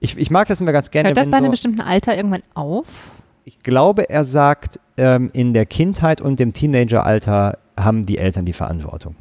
[0.00, 1.08] ich, ich mag das immer ganz gerne.
[1.10, 3.12] Hört das bei einem so, bestimmten Alter irgendwann auf?
[3.46, 8.52] ich glaube, er sagt, ähm, in der Kindheit und dem Teenageralter haben die Eltern die
[8.52, 9.14] Verantwortung.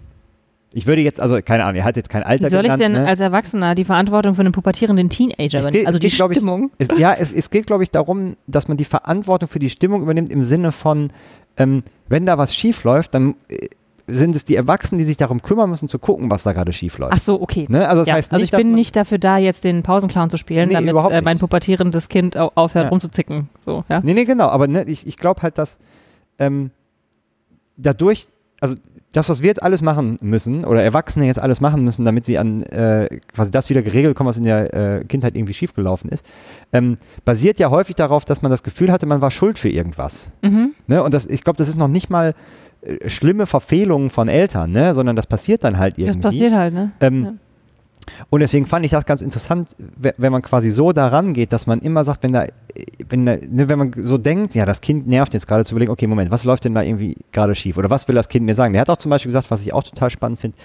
[0.77, 2.81] Ich würde jetzt, also keine Ahnung, er hat jetzt kein Alter Wie soll ich genannt,
[2.81, 3.07] denn ne?
[3.07, 5.87] als Erwachsener die Verantwortung für einen pubertierenden Teenager übernehmen?
[5.87, 6.69] Also die geht, glaub ich, Stimmung.
[6.77, 10.01] Es, ja, es, es geht, glaube ich, darum, dass man die Verantwortung für die Stimmung
[10.01, 11.11] übernimmt im Sinne von,
[11.55, 13.67] ähm, wenn da was schief läuft, dann äh,
[14.07, 16.97] sind es die Erwachsenen, die sich darum kümmern müssen, zu gucken, was da gerade schief
[16.97, 17.13] läuft.
[17.15, 17.67] Ach so, okay.
[17.69, 17.87] Ne?
[17.87, 20.29] Also das ja, heißt also nicht, ich dass bin nicht dafür da, jetzt den Pausenclown
[20.29, 22.89] zu spielen, Nee, damit äh, mein pubertierendes Kind au- aufhört Ja.
[22.89, 23.47] rumzuzicken.
[23.65, 24.01] So, ja.
[24.03, 24.47] Nee, nee, genau.
[24.49, 25.79] Aber ne, ich, ich glaube halt, dass
[26.37, 26.69] ähm,
[27.77, 28.27] dadurch,
[28.61, 28.75] also
[29.11, 32.37] das, was wir jetzt alles machen müssen, oder Erwachsene jetzt alles machen müssen, damit sie
[32.37, 36.25] an äh, quasi das wieder geregelt bekommen, was in der äh, Kindheit irgendwie schiefgelaufen ist,
[36.73, 40.31] ähm, basiert ja häufig darauf, dass man das Gefühl hatte, man war schuld für irgendwas.
[40.41, 40.71] Mhm.
[40.87, 41.01] Ne?
[41.01, 42.33] Und das, ich glaube, das ist noch nicht mal
[42.81, 44.93] äh, schlimme Verfehlungen von Eltern, ne?
[44.93, 46.21] sondern das passiert dann halt Das irgendwie.
[46.21, 46.91] passiert halt, ne?
[46.99, 47.33] Ähm, Ja.
[48.29, 51.65] Und deswegen fand ich das ganz interessant, we- wenn man quasi so daran geht, dass
[51.67, 52.45] man immer sagt, wenn da,
[53.09, 55.91] wenn, da, ne, wenn man so denkt, ja, das Kind nervt jetzt gerade zu überlegen,
[55.91, 57.77] okay, Moment, was läuft denn da irgendwie gerade schief?
[57.77, 58.73] Oder was will das Kind mir sagen?
[58.73, 60.57] Der hat auch zum Beispiel gesagt, was ich auch total spannend finde,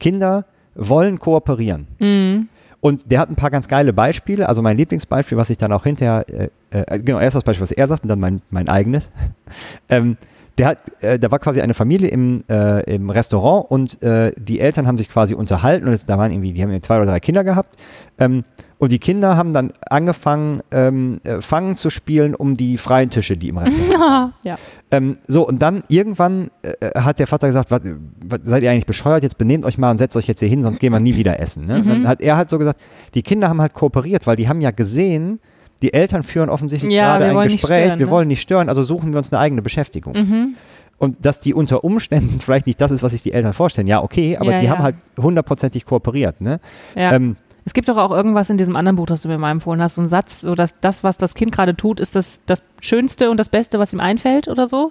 [0.00, 1.88] Kinder wollen kooperieren.
[1.98, 2.48] Mhm.
[2.80, 4.48] Und der hat ein paar ganz geile Beispiele.
[4.48, 7.72] Also mein Lieblingsbeispiel, was ich dann auch hinterher, äh, äh, genau, erst das Beispiel, was
[7.72, 9.10] er sagt und dann mein, mein eigenes.
[9.88, 10.16] ähm,
[10.58, 14.58] der hat, äh, da war quasi eine Familie im, äh, im Restaurant und äh, die
[14.58, 17.44] Eltern haben sich quasi unterhalten und da waren irgendwie, die haben zwei oder drei Kinder
[17.44, 17.76] gehabt.
[18.18, 18.42] Ähm,
[18.78, 23.36] und die Kinder haben dann angefangen, ähm, äh, Fangen zu spielen um die freien Tische,
[23.36, 24.56] die im Restaurant Ja.
[24.90, 27.80] ähm, so, und dann irgendwann äh, hat der Vater gesagt, was,
[28.24, 30.62] was, seid ihr eigentlich bescheuert, jetzt benehmt euch mal und setzt euch jetzt hier hin,
[30.62, 31.64] sonst gehen wir nie wieder essen.
[31.64, 31.76] Ne?
[31.78, 32.80] Und dann hat er halt so gesagt,
[33.14, 35.40] die Kinder haben halt kooperiert, weil die haben ja gesehen,
[35.82, 38.12] die Eltern führen offensichtlich Ja, gerade wir ein Gespräch, stören, wir ne?
[38.12, 40.14] wollen nicht stören, also suchen wir uns eine eigene Beschäftigung.
[40.14, 40.54] Mhm.
[40.98, 44.02] Und dass die unter Umständen vielleicht nicht das ist, was sich die Eltern vorstellen, ja,
[44.02, 44.72] okay, aber Ja, die ja.
[44.72, 46.40] haben halt hundertprozentig kooperiert.
[46.40, 46.60] Ne?
[46.96, 47.12] Ja.
[47.12, 49.80] Ähm, Es gibt doch auch irgendwas in diesem anderen Buch, das du mir mal empfohlen
[49.80, 52.62] hast, so ein Satz, so dass das, was das Kind gerade tut, ist das, das
[52.80, 54.90] Schönste und das Beste, was ihm einfällt oder so.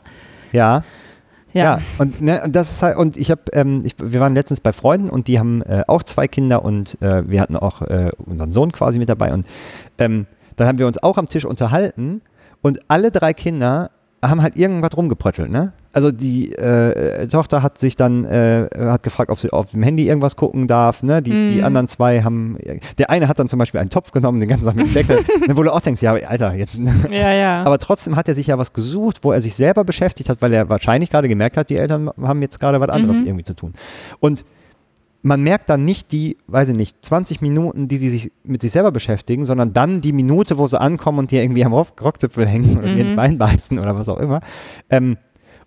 [0.53, 0.84] ja,
[1.53, 1.63] Ja.
[1.63, 5.10] Ja, und, ne, das ist halt, und ich habe, ähm, wir waren letztens bei Freunden
[5.10, 8.72] und die haben äh, auch zwei Kinder und äh, wir hatten auch äh, unseren Sohn
[8.72, 9.48] quasi mit dabei und
[9.98, 10.27] ähm,
[10.58, 12.22] dann haben wir uns auch am Tisch unterhalten
[12.62, 13.92] und alle drei Kinder
[14.26, 15.74] haben halt irgendwas rumgepröttelt, ne?
[15.94, 20.08] Also die äh, Tochter hat sich dann, äh, hat gefragt, ob sie auf dem Handy
[20.08, 21.22] irgendwas gucken darf, ne?
[21.22, 21.64] Die, die Mhm.
[21.64, 22.58] anderen zwei haben,
[22.98, 25.20] der eine hat dann zum Beispiel einen Topf genommen, den ganzen Tag mit dem Deckel,
[25.56, 26.94] wo du auch denkst, ja, Alter, jetzt, ne?
[27.12, 27.64] Ja, ja.
[27.64, 30.52] Aber trotzdem hat er sich ja was gesucht, wo er sich selber beschäftigt hat, weil
[30.52, 33.28] er wahrscheinlich gerade gemerkt hat, die Eltern haben jetzt gerade was anderes Mhm.
[33.28, 33.74] irgendwie zu tun.
[34.20, 34.46] Und
[35.27, 38.72] man merkt dann nicht die, weiß ich nicht, 20 Minuten, die sie sich mit sich
[38.72, 42.48] selber beschäftigen, sondern dann die Minute, wo sie ankommen und die irgendwie am Rock Rockzipfel
[42.48, 42.98] hängen oder Mhm.
[42.98, 44.39] ins Bein beißen oder was auch immer.
[44.89, 45.17] Ähm,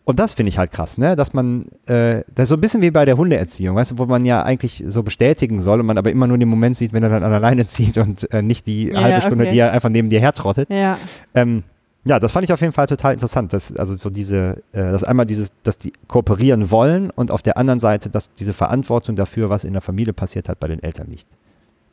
[0.04, 1.14] und das finde ich halt krass, ne?
[1.14, 4.06] Dass man, äh, das ist so ein bisschen wie bei der Hundeerziehung, weißt du, wo
[4.06, 7.02] man ja eigentlich so bestätigen soll und man aber immer nur den Moment sieht, wenn
[7.02, 9.52] er dann an der Leine zieht und äh, nicht die Ja, halbe Stunde, okay.
[9.52, 10.70] die er einfach neben dir hertrottet.
[10.70, 10.98] ja.
[11.34, 11.62] Ähm,
[12.04, 15.04] ja, das fand ich auf jeden Fall total interessant, dass also so diese, äh, dass
[15.04, 19.50] einmal dieses, dass die kooperieren wollen und auf der anderen Seite, dass diese Verantwortung dafür,
[19.50, 21.26] was in der Familie passiert hat, bei den Eltern liegt.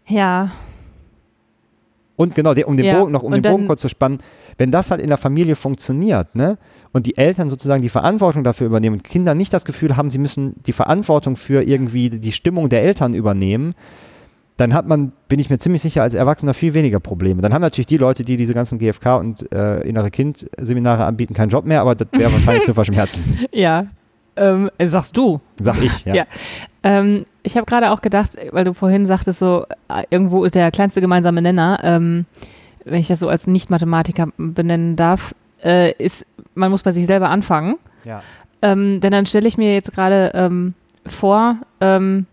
[0.08, 0.52] Ja.
[2.15, 4.20] Und genau, um den Ja, Bogen noch, um und den Bogen kurz zu spannen,
[4.58, 6.58] wenn das halt in der Familie funktioniert, ne,
[6.93, 10.17] und die Eltern sozusagen die Verantwortung dafür übernehmen und Kinder nicht das Gefühl haben, sie
[10.17, 13.76] müssen die Verantwortung für irgendwie die Stimmung der Eltern übernehmen,
[14.58, 17.41] dann hat man, bin ich mir ziemlich sicher, als Erwachsener viel weniger Probleme.
[17.41, 21.50] Dann haben natürlich die Leute, die diese ganzen GFK und äh, innere Kind-Seminare anbieten, keinen
[21.50, 23.46] Job mehr, aber das wäre wahrscheinlich zu verschmerzen.
[23.54, 23.86] Ja.
[24.36, 25.39] Ähm, sagst du.
[25.60, 26.15] Sag ich, ja.
[26.15, 26.26] Ja.
[26.84, 30.72] Ähm, ich habe gerade auch gedacht, weil du vorhin sagtest, so äh, irgendwo ist der
[30.72, 32.26] kleinste gemeinsame Nenner, ähm,
[32.84, 37.30] wenn ich das so als Nicht-Mathematiker benennen darf, äh, ist, man muss bei sich selber
[37.30, 37.76] anfangen.
[38.04, 38.22] ja.
[38.63, 40.74] Ähm, denn dann stelle ich mir jetzt gerade ähm,
[41.06, 42.26] vor, ähm,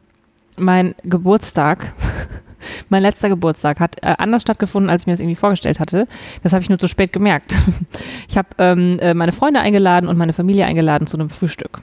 [0.57, 1.93] mein Geburtstag,
[2.89, 6.07] mein letzter Geburtstag hat äh, anders stattgefunden, als ich mir das irgendwie vorgestellt hatte.
[6.43, 7.57] Das habe ich nur zu spät gemerkt.
[8.29, 11.83] Ich habe ähm, äh, meine Freunde eingeladen und meine Familie eingeladen zu einem Frühstück.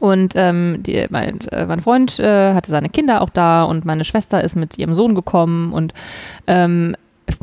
[0.00, 4.04] Und ähm, die, mein, äh, mein Freund äh, hatte seine Kinder auch da und meine
[4.04, 5.94] Schwester ist mit ihrem Sohn gekommen und
[6.48, 6.96] ähm,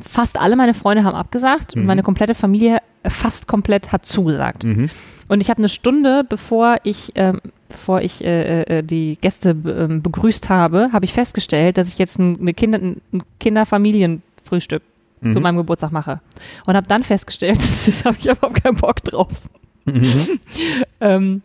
[0.05, 1.87] fast alle meine Freunde haben abgesagt und Mhm.
[1.87, 4.63] meine komplette Familie fast komplett hat zugesagt.
[4.65, 4.89] Mhm.
[5.27, 10.01] Und ich habe eine Stunde, bevor ich, ähm, bevor ich äh, äh, die Gäste ähm,
[10.03, 13.01] begrüßt habe, habe ich festgestellt, dass ich jetzt ein, eine Kinder, ein
[13.39, 14.83] Kinderfamilienfrühstück
[15.21, 15.31] Mhm.
[15.33, 16.19] zu meinem Geburtstag mache.
[16.65, 17.55] Und habe dann festgestellt,
[17.87, 19.49] das habe ich überhaupt keinen Bock drauf.
[19.85, 20.39] Mhm.
[20.99, 21.41] Ähm,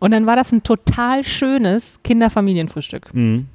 [0.00, 3.12] und dann war das ein total schönes Kinderfamilienfrühstück.
[3.14, 3.46] Mhm.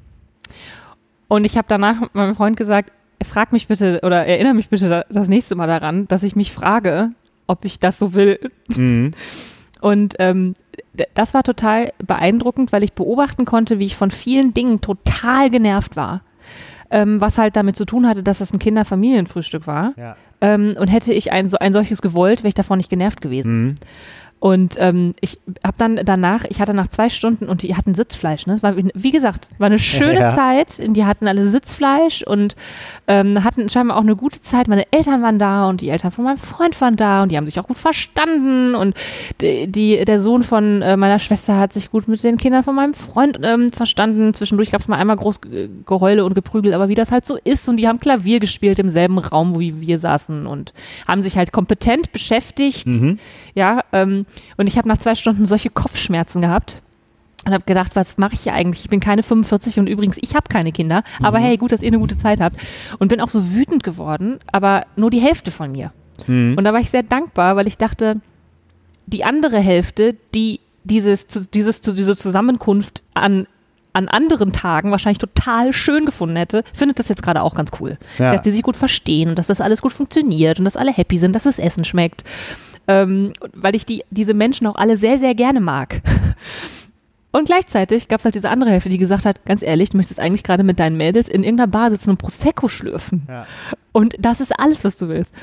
[1.27, 2.91] Und ich habe danach meinem Freund gesagt,
[3.23, 6.51] frag mich bitte oder erinnere mich bitte da- das nächste Mal daran, dass ich mich
[6.51, 7.11] frage,
[7.47, 8.39] ob ich das so will.
[8.75, 9.11] Mhm.
[9.81, 10.55] Und ähm,
[11.13, 15.95] das war total beeindruckend, weil ich beobachten konnte, wie ich von vielen Dingen total genervt
[15.95, 16.21] war.
[16.91, 19.93] Ähm, was halt damit zu tun hatte, dass das ein Kinderfamilienfrühstück war.
[19.95, 20.15] Ja.
[20.41, 23.61] Ähm, und hätte ich ein, so ein solches gewollt, wäre ich davon nicht genervt gewesen.
[23.61, 23.75] Mhm.
[24.41, 28.47] Und ähm, ich habe dann danach, ich hatte nach zwei Stunden und die hatten Sitzfleisch.
[28.47, 28.57] Ne?
[28.63, 30.29] War, wie- gesagt, war eine schöne Ja.
[30.29, 30.79] Zeit.
[30.95, 32.55] Die hatten alle Sitzfleisch und
[33.07, 34.69] ähm, hatten scheinbar auch eine gute Zeit.
[34.69, 37.47] Meine Eltern waren da und die Eltern von meinem Freund waren da und die haben
[37.47, 38.75] sich auch gut verstanden.
[38.75, 38.95] Und
[39.41, 42.75] die, die, der Sohn von äh, meiner Schwester hat sich gut mit den Kindern von
[42.75, 44.33] meinem Freund ähm, verstanden.
[44.33, 47.37] Zwischendurch gab es mal einmal groß Ge- Geheule und Geprügel, aber wie das halt so
[47.43, 47.67] ist.
[47.67, 50.71] Und die haben Klavier gespielt im selben Raum, wo wir saßen und
[51.07, 52.87] haben sich halt kompetent beschäftigt.
[52.87, 53.19] Mhm.
[53.53, 54.25] Ja, ähm,
[54.57, 56.81] und ich habe nach zwei Stunden solche Kopfschmerzen gehabt
[57.45, 58.83] und habe gedacht, was mache ich hier eigentlich?
[58.83, 61.87] Ich bin keine 45 und übrigens, ich habe keine Kinder, aber hey, gut, dass ihr
[61.87, 62.57] eine gute Zeit habt.
[62.99, 65.91] Und bin auch so wütend geworden, aber nur die Hälfte von mir.
[66.27, 66.55] Mhm.
[66.57, 68.19] Und da war ich sehr dankbar, weil ich dachte,
[69.05, 73.47] die andere Hälfte, die dieses, dieses, diese Zusammenkunft an
[73.91, 77.97] an anderen Tagen wahrscheinlich total schön gefunden hätte, findet das jetzt gerade auch ganz cool.
[78.19, 78.31] Ja.
[78.31, 81.17] Dass die sich gut verstehen und dass das alles gut funktioniert und dass alle happy
[81.17, 82.23] sind, dass das Essen schmeckt.
[82.89, 86.01] Ähm, weil ich die, diese Menschen auch alle sehr, sehr gerne mag.
[87.31, 90.19] Und gleichzeitig gab es halt diese andere Hälfte, die gesagt hat, ganz ehrlich, du möchtest
[90.19, 93.27] eigentlich gerade mit deinen Mädels in irgendeiner Bar sitzen und Prosecco schlürfen.
[93.27, 93.45] Ja.
[93.91, 95.35] Und das ist alles, was du willst.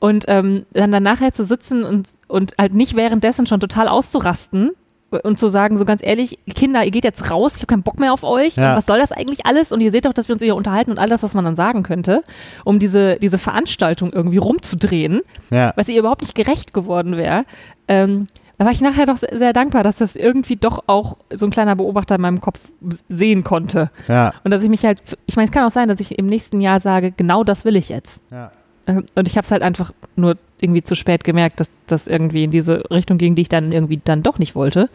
[0.00, 4.72] Und ähm, dann, dann nachher zu sitzen und, und halt nicht währenddessen schon total auszurasten
[5.10, 7.98] und zu sagen, so ganz ehrlich, Kinder, ihr geht jetzt raus, ich habe keinen Bock
[7.98, 8.56] mehr auf euch.
[8.56, 8.76] Ja.
[8.76, 9.72] Was soll das eigentlich alles?
[9.72, 11.54] Und ihr seht doch, dass wir uns hier unterhalten und all das, was man dann
[11.54, 12.22] sagen könnte,
[12.64, 15.20] um diese, diese Veranstaltung irgendwie rumzudrehen,
[15.50, 15.72] Ja.
[15.76, 17.44] was ihr überhaupt nicht gerecht geworden wäre.
[17.88, 18.26] Ähm,
[18.58, 21.50] da war ich nachher doch sehr, sehr dankbar, dass das irgendwie doch auch so ein
[21.50, 22.60] kleiner Beobachter in meinem Kopf
[23.08, 23.90] sehen konnte.
[24.06, 24.34] Ja.
[24.44, 26.60] Und dass ich mich halt, ich meine, es kann auch sein, dass ich im nächsten
[26.60, 28.22] Jahr sage, genau das will ich jetzt.
[28.30, 28.50] Ja.
[28.86, 32.44] Ähm, Und ich habe es halt einfach nur irgendwie zu spät gemerkt, dass das irgendwie
[32.44, 34.88] in diese Richtung ging, die ich dann irgendwie dann doch nicht wollte.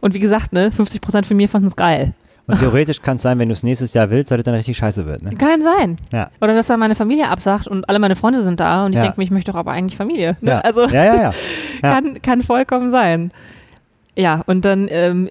[0.00, 2.12] Und wie gesagt, ne, 50 Prozent von mir fanden es geil.
[2.46, 4.76] Und theoretisch kann es sein, wenn du es nächstes Jahr willst, dass es dann richtig
[4.76, 5.22] scheiße wird.
[5.22, 5.30] Ne?
[5.30, 5.96] Kann sein.
[6.12, 6.28] Ja.
[6.42, 9.02] Oder dass dann meine Familie absagt und alle meine Freunde sind da und ich Ja.
[9.04, 10.36] denke mir, ich möchte doch aber eigentlich Familie.
[10.42, 10.50] Ne?
[10.50, 10.58] Ja.
[10.60, 11.32] Also ja,
[11.80, 13.32] kann, kann vollkommen sein.
[14.14, 15.30] Ja, und dann ähm,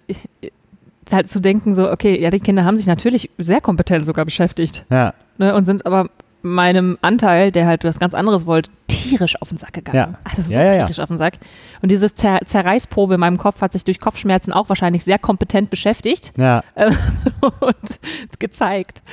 [1.11, 4.85] halt zu denken, so, okay, ja, die Kinder haben sich natürlich sehr kompetent sogar beschäftigt
[4.89, 5.13] Ja.
[5.37, 6.09] ne, und sind aber
[6.43, 9.97] meinem Anteil, der halt was ganz anderes wollte, tierisch auf den Sack gegangen.
[9.97, 10.19] Ja.
[10.23, 10.77] Also so Ja, ja, ja.
[10.85, 11.35] tierisch auf den Sack.
[11.81, 15.69] Und dieses Zer Zerreißprobe in meinem Kopf hat sich durch Kopfschmerzen auch wahrscheinlich sehr kompetent
[15.69, 16.63] beschäftigt ja.
[16.75, 16.91] äh,
[17.61, 17.99] und
[18.39, 19.03] gezeigt.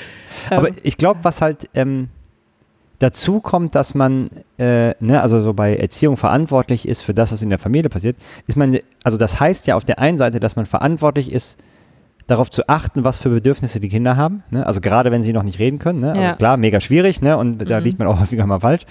[0.51, 2.09] Aber Ähm, ich glaube, was halt ähm,
[2.99, 7.43] dazu kommt, dass man, äh, ne, also so bei Erziehung verantwortlich ist für das, was
[7.43, 8.17] in der Familie passiert,
[8.47, 11.59] ist man, also das heißt ja auf der einen Seite, dass man verantwortlich ist,
[12.31, 14.43] darauf zu achten, was für Bedürfnisse die Kinder haben.
[14.51, 14.67] Ne?
[14.67, 16.01] Also gerade wenn sie noch nicht reden können.
[16.01, 16.15] Ne?
[16.17, 16.23] Ja.
[16.23, 17.37] Also klar, mega schwierig, ne?
[17.37, 17.85] Und da Mhm.
[17.85, 18.83] liegt man auch häufiger mal falsch.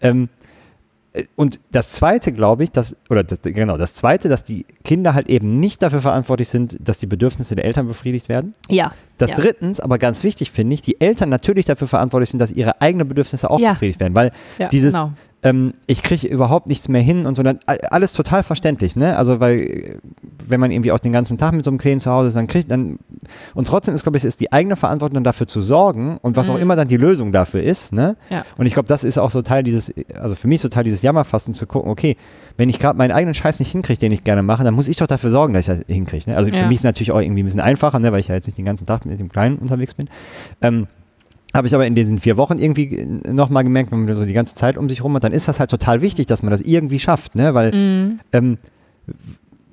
[0.00, 0.28] Ähm,
[1.12, 5.14] äh, und das Zweite, glaube ich, dass, oder das, genau, das Zweite, dass die Kinder
[5.14, 8.52] halt eben nicht dafür verantwortlich sind, dass die Bedürfnisse der Eltern befriedigt werden.
[8.70, 8.92] ja.
[9.18, 9.36] Das ja.
[9.36, 13.06] drittens, aber ganz wichtig finde ich, die Eltern natürlich dafür verantwortlich sind, dass ihre eigenen
[13.06, 13.74] Bedürfnisse auch Ja.
[13.74, 15.12] befriedigt werden, weil ja, dieses, genau.
[15.44, 19.16] Ähm, ich kriege überhaupt nichts mehr hin und so, dann, alles total verständlich, ne?
[19.16, 19.98] Also weil,
[20.46, 22.46] wenn man irgendwie auch den ganzen Tag mit so einem Kleinen zu Hause ist, dann
[22.46, 22.98] kriegt dann,
[23.54, 26.48] und trotzdem ist, glaube ich, es ist die eigene Verantwortung, dafür zu sorgen und was
[26.48, 26.62] auch Mhm.
[26.62, 28.16] immer dann die Lösung dafür ist, ne?
[28.30, 28.44] Ja.
[28.56, 31.02] Und ich glaube, das ist auch so Teil dieses, also für mich so Teil dieses
[31.02, 32.16] Jammerfasten zu gucken, okay,
[32.56, 34.96] wenn ich gerade meinen eigenen Scheiß nicht hinkriege, den ich gerne mache, dann muss ich
[34.96, 36.30] doch dafür sorgen, dass ich das hinkriege.
[36.30, 36.36] Ne?
[36.36, 36.58] Also Ja.
[36.58, 38.12] für mich ist es natürlich auch irgendwie ein bisschen einfacher, ne?
[38.12, 40.08] weil ich ja jetzt nicht den ganzen Tag mit dem Kleinen unterwegs bin.
[40.60, 40.86] Ähm,
[41.54, 44.54] habe ich aber in diesen vier Wochen irgendwie nochmal gemerkt, wenn man so die ganze
[44.54, 46.98] Zeit um sich rum hat, dann ist das halt total wichtig, dass man das irgendwie
[46.98, 47.54] schafft, ne?
[47.54, 48.20] Weil, Mhm.
[48.32, 48.58] ähm,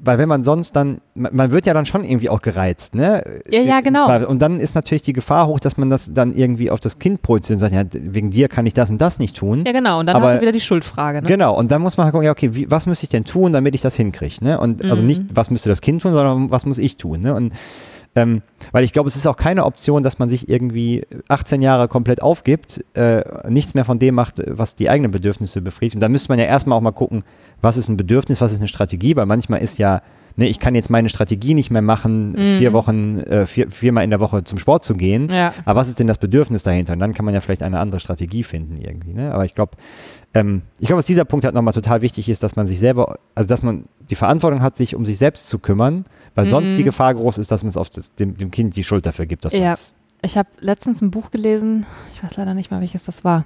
[0.02, 3.22] weil wenn man sonst dann, man wird ja dann schon irgendwie auch gereizt, ne?
[3.50, 4.26] Ja, ja, genau.
[4.28, 7.22] Und dann ist natürlich die Gefahr hoch, dass man das dann irgendwie auf das Kind
[7.22, 9.64] projiziert und sagt, ja, wegen dir kann ich das und das nicht tun.
[9.66, 10.00] Ja, genau.
[10.00, 11.22] Und dann Aber- hast du wieder die Schuldfrage.
[11.22, 11.28] Ne?
[11.28, 13.52] Genau, und dann muss man halt gucken, ja, okay, wie, was muss ich denn tun,
[13.52, 14.36] damit ich das hinkriege?
[14.42, 14.58] Ne?
[14.60, 15.08] Und also Mhm.
[15.08, 17.20] nicht, was müsste das Kind tun, sondern was muss ich tun?
[17.20, 17.34] Ne?
[17.36, 17.52] Und
[18.16, 18.42] ähm,
[18.72, 22.22] weil ich glaube, es ist auch keine Option, dass man sich irgendwie 18 Jahre komplett
[22.22, 25.96] aufgibt, äh, nichts mehr von dem macht, was die eigenen Bedürfnisse befriedigt.
[25.96, 27.24] Und da müsste man ja erstmal auch mal gucken,
[27.62, 30.02] was ist ein Bedürfnis, was ist eine Strategie, weil manchmal ist ja,
[30.38, 32.58] ne, ich kann jetzt meine Strategie nicht mehr machen, Mhm.
[32.60, 35.30] vier Wochen, äh, vier, viermal in der Woche zum Sport zu gehen.
[35.32, 35.54] Ja.
[35.66, 36.94] Aber was ist denn das Bedürfnis dahinter?
[36.94, 39.14] Und dann kann man ja vielleicht eine andere Strategie finden irgendwie.
[39.14, 39.34] Ne?
[39.34, 39.74] Aber ich glaube,
[40.34, 43.18] ähm, ich glaube, dass dieser Punkt halt nochmal total wichtig ist, dass man sich selber,
[43.36, 46.76] also dass man die Verantwortung hat, sich um sich selbst zu kümmern, weil sonst Mhm.
[46.78, 49.26] die Gefahr groß ist, dass man es auf das, dem, dem Kind die Schuld dafür
[49.26, 49.76] gibt, dass Ja.
[50.22, 53.46] Ich habe letztens ein Buch gelesen, ich weiß leider nicht mal, welches das war.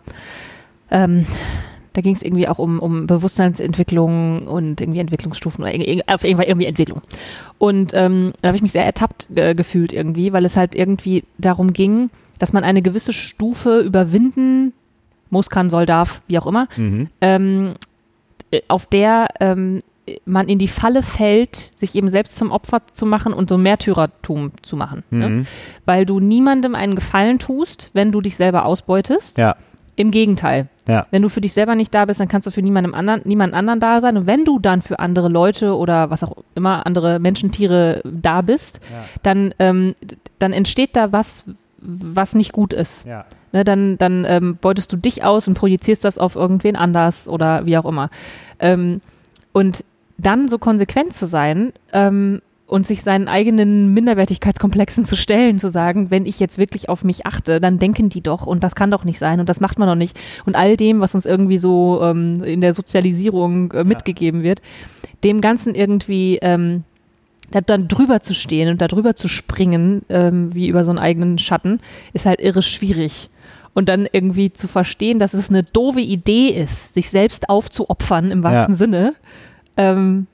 [0.89, 1.27] Ähm,
[1.93, 6.37] da ging es irgendwie auch um, um Bewusstseinsentwicklung und irgendwie Entwicklungsstufen oder irgendwie, auf jeden
[6.37, 7.01] Fall irgendwie Entwicklung.
[7.59, 11.23] Und ähm, da habe ich mich sehr ertappt äh, gefühlt irgendwie, weil es halt irgendwie
[11.37, 14.73] darum ging, dass man eine gewisse Stufe überwinden
[15.29, 17.07] muss, kann, soll, darf, wie auch immer, Mhm.
[17.21, 17.73] ähm,
[18.51, 19.79] äh, auf der ähm,
[20.25, 24.51] man in die Falle fällt, sich eben selbst zum Opfer zu machen und so Märtyrertum
[24.61, 25.03] zu machen.
[25.11, 25.29] Ne?
[25.29, 25.47] Mhm.
[25.85, 29.37] weil du niemandem einen Gefallen tust, wenn du dich selber ausbeutest.
[29.37, 29.55] Ja,
[29.95, 30.67] Im Gegenteil.
[30.87, 33.21] ja, Wenn du für dich selber nicht da bist, dann kannst du für niemandem anderen,
[33.25, 34.17] niemand anderen da sein.
[34.17, 38.41] Und wenn du dann für andere Leute oder was auch immer, andere Menschen, Tiere da
[38.41, 39.05] bist, Ja.
[39.23, 39.93] dann, ähm,
[40.39, 41.45] dann entsteht da was,
[41.79, 43.05] was nicht gut ist.
[43.05, 43.25] ja.
[43.55, 47.67] Ne, dann dann ähm, beutest du dich aus und projizierst das auf irgendwen anders oder
[47.67, 48.09] wie auch immer.
[48.57, 48.99] Ähm,
[49.51, 49.85] und
[50.17, 56.09] dann so konsequent zu sein ähm, und sich seinen eigenen Minderwertigkeitskomplexen zu stellen, zu sagen,
[56.11, 59.03] wenn ich jetzt wirklich auf mich achte, dann denken die doch und das kann doch
[59.03, 60.19] nicht sein und das macht man doch nicht.
[60.45, 64.61] Und all dem, was uns irgendwie so ähm, in der Sozialisierung äh, mitgegeben wird,
[65.23, 66.83] dem Ganzen irgendwie ähm,
[67.51, 70.99] da dann drüber zu stehen und da drüber zu springen, ähm, wie über so einen
[70.99, 71.79] eigenen Schatten,
[72.13, 73.29] ist halt irre schwierig.
[73.75, 78.43] Und dann irgendwie zu verstehen, dass es eine doofe Idee ist, sich selbst aufzuopfern im
[78.43, 78.77] wahrsten Ja.
[78.77, 79.13] Sinne,
[79.77, 80.27] ähm,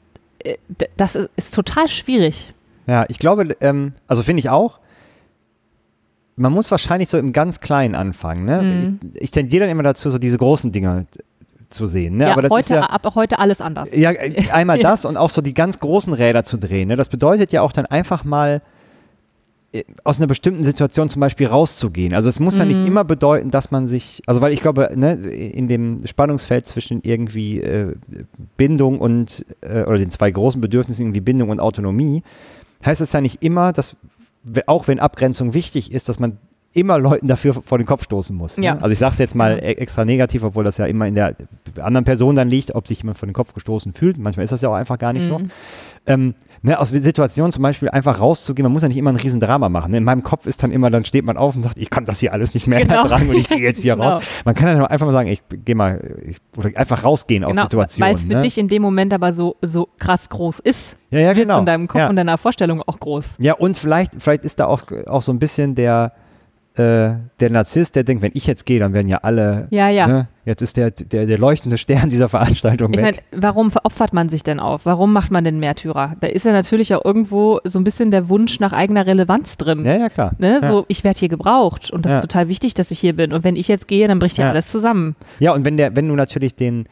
[0.44, 0.58] äh,
[0.98, 2.54] das ist, ist total schwierig.
[2.88, 4.80] Ja, ich glaube, ähm, also finde ich auch.
[6.36, 8.46] man muss wahrscheinlich so im ganz Kleinen anfangen.
[8.46, 8.62] Ne?
[8.62, 9.00] Mhm.
[9.14, 11.06] Ich, ich tendiere dann immer dazu, so diese großen Dinge
[11.70, 12.18] zu sehen.
[12.18, 12.26] Ne?
[12.26, 13.90] ja, Aber das heute, ist ja, ab heute alles anders.
[13.94, 16.88] ja, äh, einmal das und auch so die ganz großen Räder zu drehen.
[16.88, 16.96] Ne?
[16.96, 18.62] Das bedeutet ja auch dann einfach mal
[20.04, 22.14] aus einer bestimmten Situation zum Beispiel rauszugehen.
[22.14, 22.70] Also es muss ja Mhm.
[22.72, 27.02] nicht immer bedeuten, dass man sich, also weil ich glaube, ne, in dem Spannungsfeld zwischen
[27.04, 27.94] irgendwie äh,
[28.58, 32.24] Bindung und, äh, oder den zwei großen Bedürfnissen, irgendwie Bindung und Autonomie,
[32.84, 33.96] heißt es ja nicht immer, dass,
[34.66, 36.38] auch wenn Abgrenzung wichtig ist, dass man
[36.80, 38.58] immer Leuten dafür vor den Kopf stoßen muss.
[38.58, 38.66] Ne?
[38.66, 38.78] Ja.
[38.78, 39.64] Also ich sage es jetzt mal Ja.
[39.64, 41.36] e- extra negativ, obwohl das ja immer in der
[41.82, 44.18] anderen Person dann liegt, ob sich jemand vor den Kopf gestoßen fühlt.
[44.18, 45.40] Manchmal ist das ja auch einfach gar nicht so.
[45.40, 45.50] Mhm.
[46.08, 49.70] Ähm, ne, aus Situationen zum Beispiel einfach rauszugehen, man muss ja nicht immer ein Riesendrama
[49.70, 49.92] machen.
[49.92, 49.98] Ne?
[49.98, 52.20] In meinem Kopf ist dann immer, dann steht man auf und sagt, ich kann das
[52.20, 53.04] hier alles nicht mehr Genau.
[53.04, 54.10] ertragen und ich gehe jetzt hier Genau.
[54.16, 54.24] raus.
[54.46, 57.64] Man kann dann einfach mal sagen, ich gehe mal, ich, oder einfach rausgehen aus Genau,
[57.64, 58.08] Situationen.
[58.08, 58.40] weil es für ne?
[58.42, 60.98] dich in dem Moment aber so, so krass groß ist.
[61.12, 61.60] ja, ja, Wird genau.
[61.60, 62.10] in deinem Kopf ja.
[62.10, 63.36] und deiner Vorstellung auch groß.
[63.40, 66.14] Ja, und vielleicht, vielleicht ist da auch, auch so ein bisschen der,
[66.80, 70.08] äh, der Narzisst, der denkt, wenn ich jetzt gehe, dann werden ja alle, Ja, ja.
[70.08, 74.30] Ne, jetzt ist der, der, der leuchtende Stern dieser Veranstaltung Ich meine, warum opfert man
[74.30, 74.86] sich denn auf?
[74.86, 76.16] Warum macht man den Märtyrer?
[76.20, 79.84] Da ist ja natürlich auch irgendwo so ein bisschen der Wunsch nach eigener Relevanz drin.
[79.86, 80.32] ja, ja, klar.
[80.40, 80.60] Ne?
[80.62, 80.68] ja.
[80.70, 82.18] So, ich werde hier gebraucht und das Ja.
[82.20, 83.34] ist total wichtig, dass ich hier bin.
[83.34, 84.52] Und wenn ich jetzt gehe, dann bricht ja, Ja.
[84.52, 85.16] alles zusammen.
[85.40, 86.86] Ja, und wenn, der, wenn du natürlich den,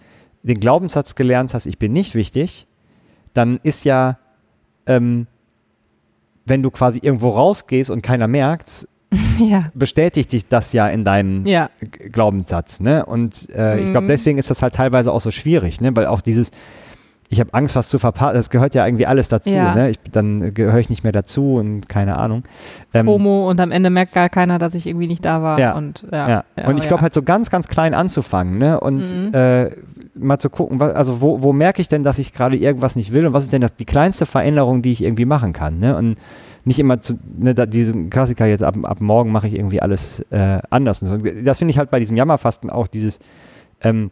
[0.43, 2.67] den Glaubenssatz gelernt hast, ich bin nicht wichtig,
[3.34, 4.17] dann ist ja,
[4.86, 5.28] ähm,
[6.45, 8.88] wenn du quasi irgendwo rausgehst und keiner merkt's,
[9.39, 9.65] ja.
[9.74, 11.70] bestätigt dich das ja in deinem Ja.
[12.12, 12.80] Glaubenssatz.
[12.80, 13.06] Ne?
[13.06, 14.10] Und äh, ich glaube, Mhm.
[14.10, 15.96] deswegen ist das halt teilweise auch so schwierig, ne?
[15.96, 16.52] weil auch dieses,
[17.30, 19.50] ich habe Angst, was zu verpassen, das gehört ja irgendwie alles dazu.
[19.50, 19.76] Ja.
[19.76, 19.89] Ne?
[19.91, 22.43] Ich, dann gehöre ich nicht mehr dazu und keine Ahnung.
[22.93, 25.60] Ähm, Homo und am Ende merkt gar keiner, dass ich irgendwie nicht da war.
[25.60, 25.76] Ja.
[25.76, 26.43] Und, ja.
[26.65, 28.80] Und ich glaube halt so ganz, ganz klein anzufangen, ne?
[28.80, 29.34] Und Mhm.
[29.34, 29.70] äh,
[30.15, 33.12] mal zu gucken, was, also wo, wo merke ich denn, dass ich gerade irgendwas nicht
[33.12, 35.96] will und was ist denn das, die kleinste Veränderung, die ich irgendwie machen kann, ne?
[35.98, 36.15] Und
[36.67, 40.19] nicht immer zu, ne, da, diesen Klassiker jetzt ab, ab morgen mache ich irgendwie alles
[40.32, 41.01] äh, anders.
[41.01, 41.17] Und so.
[41.43, 43.19] Das finde ich halt bei diesem Jammerfasten auch dieses,
[43.82, 44.12] ähm,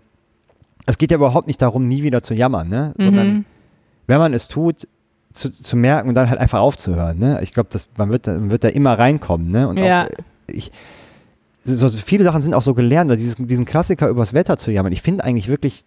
[0.86, 2.94] es geht ja überhaupt nicht darum, nie wieder zu jammern, ne?
[2.98, 3.46] Sondern Mhm.
[4.08, 4.88] wenn man es tut,
[5.34, 7.20] zu, zu merken und dann halt einfach aufzuhören.
[7.20, 7.40] Ne?
[7.42, 9.52] Ich glaube, man wird, da- man wird da immer reinkommen.
[9.52, 9.68] Ne?
[9.68, 10.06] Und Ja.
[10.06, 10.10] auch,
[10.48, 10.72] ich,
[11.64, 14.94] so, viele Sachen sind auch so gelernt, also diesen, diesen Klassiker übers Wetter zu jammern.
[14.94, 15.84] Ich finde eigentlich wirklich,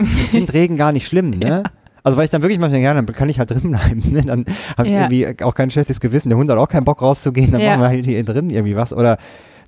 [0.00, 1.30] ich finde Regen gar nicht schlimm.
[1.30, 1.62] Ne?
[2.04, 4.02] Also weil ich dann wirklich manchmal denke, ja, dann kann ich halt drin bleiben.
[4.12, 4.22] Ne?
[4.22, 4.44] Dann
[4.76, 5.08] habe ich Ja.
[5.10, 6.28] irgendwie auch kein schlechtes Gewissen.
[6.30, 7.70] Der Hund hat auch keinen Bock rauszugehen, dann Ja.
[7.70, 8.92] machen wir halt hier drin irgendwie was.
[8.92, 9.18] Oder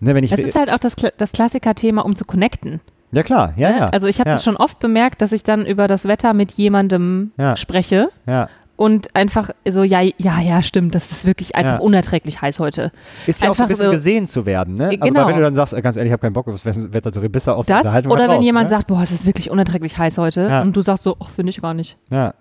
[0.01, 2.81] ne, wenn ich Das ist halt auch das, Kla- das Klassiker-Thema, um zu connecten.
[3.12, 3.79] ja klar, ja, ne?
[3.79, 3.88] ja.
[3.90, 6.53] Also ich habe ja, das schon oft bemerkt, dass ich dann über das Wetter mit
[6.53, 8.49] jemandem spreche ja.
[8.77, 11.79] Und einfach so, ja, ja, ja, stimmt, das ist wirklich einfach Ja.
[11.79, 12.91] unerträglich heiß heute.
[13.27, 14.75] Ist ja auch so ein Einfach bisschen so- gesehen zu werden.
[14.77, 14.87] Ne?
[14.89, 15.21] Also Genau.
[15.21, 17.13] weil wenn du dann sagst, äh, ganz ehrlich, ich habe keinen Bock auf das Wetter
[17.13, 18.71] zu reden, bist du aus der Das Unterhaltung oder halt wenn raus, jemand ne?
[18.71, 20.63] sagt, boah, es ist wirklich unerträglich heiß heute Ja.
[20.63, 21.97] und du sagst so, ach, finde ich gar nicht.
[22.11, 22.35] Ja.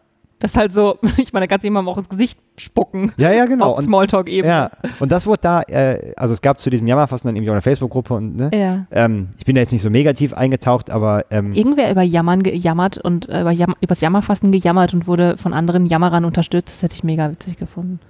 [0.43, 3.13] Das ist halt so, ich meine, da kannst du jemandem auch ins Gesicht spucken.
[3.17, 3.71] Ja, ja, genau.
[3.71, 4.53] Auf Und, Smalltalk-Ebene.
[4.53, 7.53] ja, und das wurde da, äh, also es gab zu diesem Jammerfasten dann irgendwie auch
[7.55, 8.85] eine Facebook-Gruppe und ne, Ja.
[8.91, 12.97] ähm, ich bin da jetzt nicht so negativ eingetaucht, aber ähm, Irgendwer über Jammern gejammert
[12.97, 16.75] und äh, über Jam übers Jammerfasten gejammert und wurde von anderen Jammerern unterstützt.
[16.75, 18.01] Das hätte ich mega witzig gefunden.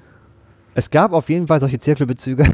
[0.76, 2.46] es gab auf jeden Fall solche Zirkelbezüge.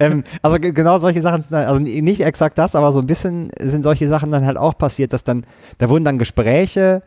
[0.00, 3.06] ähm, also ge- genau solche Sachen, sind dann- also nicht exakt das, aber so ein
[3.06, 5.42] bisschen sind solche Sachen dann halt auch passiert, dass dann,
[5.78, 7.02] da wurden dann Gespräche,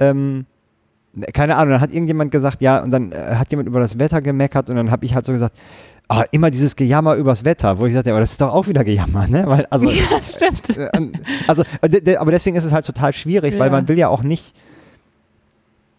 [0.00, 0.46] ähm,
[1.34, 4.20] keine Ahnung, dann hat irgendjemand gesagt, ja, und dann äh, hat jemand über das Wetter
[4.22, 5.56] gemeckert und dann habe ich halt so gesagt,
[6.08, 8.68] ah, immer dieses Gejammer übers Wetter, wo ich sagte, ja, aber das ist doch auch
[8.68, 9.44] wieder Gejammer, ne?
[9.46, 10.76] Weil, also, ja, das stimmt.
[10.78, 10.88] Äh,
[11.46, 13.72] Also, äh, aber deswegen ist es halt total schwierig, weil Ja.
[13.72, 14.54] man will ja auch nicht,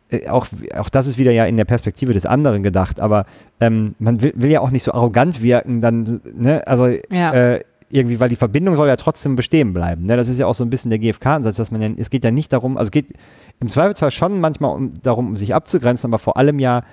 [0.09, 3.25] äh, auch, auch das ist wieder ja in der Perspektive des anderen gedacht, aber
[3.59, 7.31] ähm, man will, will ja auch nicht so arrogant wirken, dann, ne, also Ja.
[7.33, 7.59] äh,
[7.91, 10.05] irgendwie, weil die Verbindung soll ja trotzdem bestehen bleiben.
[10.05, 10.15] Ne?
[10.17, 12.31] Das ist ja auch so ein bisschen der GFK-Ansatz, dass man ja, es geht ja
[12.31, 13.13] nicht darum, also es geht
[13.59, 16.83] im Zweifelsfall schon manchmal um, darum, um sich abzugrenzen, aber vor allem ja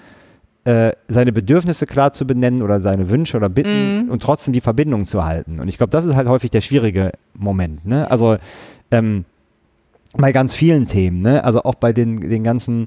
[0.65, 4.11] äh, seine Bedürfnisse klar zu benennen oder seine Wünsche oder Bitten Mhm.
[4.11, 5.61] und trotzdem die Verbindung zu halten.
[5.61, 7.87] Und ich glaube, das ist halt häufig der schwierige Moment.
[7.87, 8.11] Ne?
[8.11, 8.37] Also
[8.91, 9.25] ähm,
[10.17, 11.45] bei ganz vielen Themen, ne?
[11.45, 12.87] also auch bei den, den ganzen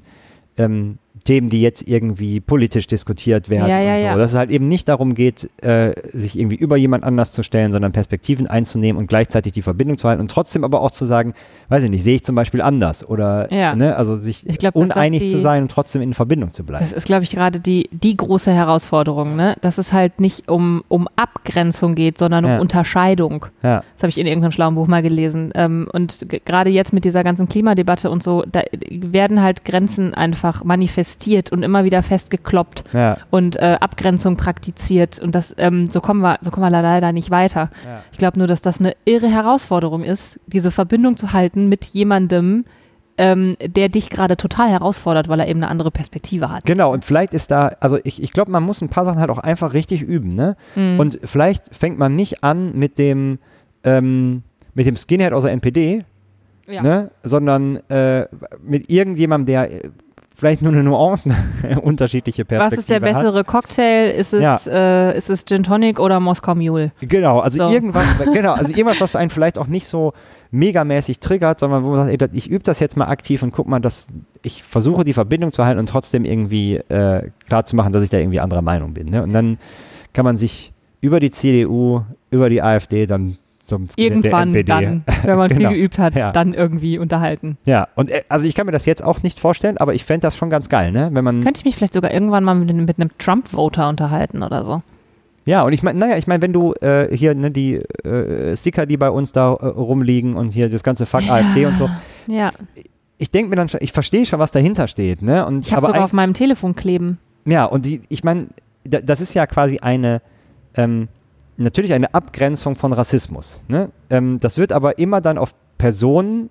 [0.58, 3.68] ähm, Themen, die jetzt irgendwie politisch diskutiert werden.
[3.68, 4.06] Ja, ja, und so.
[4.06, 4.16] ja.
[4.16, 7.72] Dass es halt eben nicht darum geht, äh, sich irgendwie über jemand anders zu stellen,
[7.72, 11.34] sondern Perspektiven einzunehmen und gleichzeitig die Verbindung zu halten und trotzdem aber auch zu sagen,
[11.68, 13.94] weiß ich nicht, sehe ich zum Beispiel anders oder ne?
[13.96, 16.82] also sich Ich glaub, uneinig die- zu sein und trotzdem in Verbindung zu bleiben.
[16.82, 19.56] Das ist, glaube ich, gerade die, die große Herausforderung, ne?
[19.60, 22.60] dass es halt nicht um, um Abgrenzung geht, sondern um.
[22.60, 23.46] Unterscheidung.
[23.62, 25.50] Das habe ich in irgendeinem schlauen Buch mal gelesen.
[25.54, 30.64] Ähm, und gerade jetzt mit dieser ganzen Klimadebatte und so, da werden halt Grenzen einfach
[30.64, 31.09] manifestiert
[31.52, 35.18] und immer wieder festgekloppt Ja, und äh, Abgrenzung praktiziert.
[35.18, 37.70] Und das, ähm, so kommen wir, so kommen wir leider nicht weiter.
[37.84, 38.02] ja.
[38.12, 42.64] Ich glaube nur, dass das eine irre Herausforderung ist, diese Verbindung zu halten mit jemandem,
[43.18, 46.64] ähm, der dich gerade total herausfordert, weil er eben eine andere Perspektive hat.
[46.64, 49.30] Genau, und vielleicht ist da, also ich, ich glaube, man muss ein paar Sachen halt
[49.30, 50.56] auch einfach richtig üben, ne?
[50.74, 50.98] Mhm.
[50.98, 53.38] Und vielleicht fängt man nicht an mit dem,
[53.84, 54.42] ähm,
[54.74, 56.04] mit dem Skinhead aus der NPD,
[56.70, 56.82] ja.
[56.82, 57.10] ne?
[57.22, 58.26] sondern äh,
[58.62, 59.70] mit irgendjemandem, der
[60.40, 61.30] vielleicht nur eine Nuance
[61.82, 63.02] unterschiedliche Perspektive Was ist der hat.
[63.02, 64.10] bessere Cocktail?
[64.10, 64.58] Ist es, Ja.
[64.66, 66.92] äh, ist es Gin Tonic oder Moskau Mule?
[67.00, 67.72] Genau, also So.
[67.72, 70.12] irgendwas, genau, also irgendwas, was einen vielleicht auch nicht so
[70.50, 73.68] megamäßig triggert, sondern wo man sagt, ey, ich übe das jetzt mal aktiv und guck
[73.68, 74.08] mal, dass
[74.42, 78.10] ich versuche die Verbindung zu halten und trotzdem irgendwie äh, klar zu machen, dass ich
[78.10, 79.10] da irgendwie anderer Meinung bin.
[79.10, 79.22] Ne?
[79.22, 79.58] Und dann
[80.12, 80.72] kann man sich
[81.02, 82.00] über die CDU,
[82.30, 83.36] über die AfD dann
[83.78, 85.68] zum Irgendwann dann, wenn man Genau.
[85.70, 86.32] viel geübt hat, Ja.
[86.32, 87.56] dann irgendwie unterhalten.
[87.64, 90.22] Ja, und äh, also ich kann mir das jetzt auch nicht vorstellen, aber ich fände
[90.26, 91.10] das schon ganz geil, ne?
[91.12, 91.42] Wenn man.
[91.42, 94.82] Könnte ich mich vielleicht sogar irgendwann mal mit, mit einem Trump-Voter unterhalten oder so.
[95.46, 98.84] Ja, und ich meine, naja, ich meine, wenn du äh, hier ne, die äh, Sticker,
[98.84, 101.88] die bei uns da äh, rumliegen und hier das ganze Fuck AfD und so,
[102.26, 102.50] Ja,
[103.16, 105.46] ich denke mir dann schon, ich verstehe schon, was dahinter steht, ne?
[105.46, 107.18] Und ich habe aber sogar auf meinem Telefon kleben.
[107.46, 108.48] ja, und die, ich meine,
[108.84, 110.20] da, das ist ja quasi eine,
[110.74, 111.08] ähm,
[111.60, 113.62] natürlich eine Abgrenzung von Rassismus.
[113.68, 113.90] Ne?
[114.10, 116.48] Ähm, das wird aber immer dann auf Personen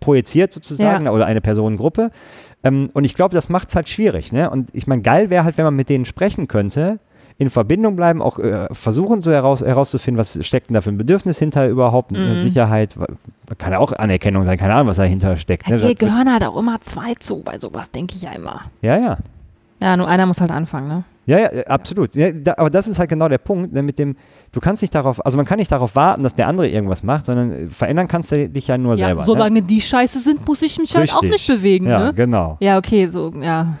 [0.00, 1.12] projiziert sozusagen Ja.
[1.12, 2.10] oder eine Personengruppe.
[2.62, 4.32] Ähm, und ich glaube, das macht es halt schwierig.
[4.32, 4.48] Ne?
[4.50, 6.98] Und ich meine, geil wäre halt, wenn man mit denen sprechen könnte,
[7.38, 10.98] in Verbindung bleiben, auch äh, versuchen so heraus, herauszufinden, was steckt denn da für ein
[10.98, 12.40] Bedürfnis hinter überhaupt, eine Mhm.
[12.42, 12.96] Sicherheit,
[13.56, 15.66] kann ja auch Anerkennung sein, keine Ahnung, was dahinter steckt.
[15.66, 15.80] Da Ne?
[15.80, 18.60] ge- gehören halt auch immer zwei zu, bei sowas denke ich ja immer.
[18.82, 19.16] Ja, ja.
[19.82, 21.04] Ja, nur einer muss halt anfangen, ne?
[21.26, 22.16] Ja, ja, äh, absolut.
[22.16, 24.16] Ja, da, aber das ist halt genau der Punkt, ne, mit dem,
[24.52, 27.26] du kannst nicht darauf, also man kann nicht darauf warten, dass der andere irgendwas macht,
[27.26, 29.24] sondern äh, verändern kannst du dich ja nur Ja, selber.
[29.24, 31.48] solange die Scheiße sind, muss ich mich halt auch Richtig.
[31.48, 31.90] nicht bewegen, ne?
[31.92, 32.14] Ja, ne?
[32.14, 32.56] genau.
[32.60, 33.74] Ja, okay, so, ja.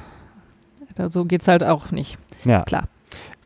[1.08, 2.18] So geht's halt auch nicht.
[2.44, 2.62] Ja.
[2.62, 2.84] Klar.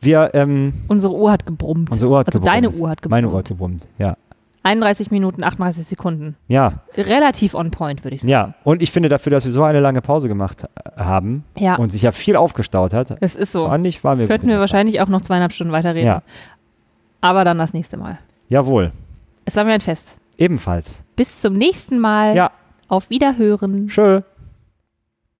[0.01, 1.89] Wir, ähm, Unsere Uhr hat gebrummt.
[1.89, 2.55] unsere Uhr hat Also gebrummt.
[2.55, 3.33] deine Uhr hat Meine gebrummt.
[3.33, 4.17] Uhr hat gebrummt, ja.
[4.65, 6.35] 31 Minuten, 38 Sekunden.
[6.47, 8.31] Ja, Relativ on point, würde ich sagen.
[8.31, 8.53] ja.
[8.63, 11.91] Und ich finde dafür, dass wir so eine lange Pause gemacht äh, haben Ja, und
[11.91, 13.67] sich ja viel aufgestaut hat, es ist so.
[13.67, 16.07] fand ich, waren wir Könnten wir wahrscheinlich auch noch zweieinhalb Stunden weiterreden.
[16.07, 16.21] Ja.
[17.21, 18.17] Aber dann das nächste Mal.
[18.49, 18.91] Jawohl,
[19.45, 20.19] Es war mir ein Fest.
[20.37, 21.03] ebenfalls.
[21.15, 22.35] Bis zum nächsten Mal.
[22.35, 22.51] Ja,
[22.87, 23.87] Auf Wiederhören.
[23.89, 24.23] schön.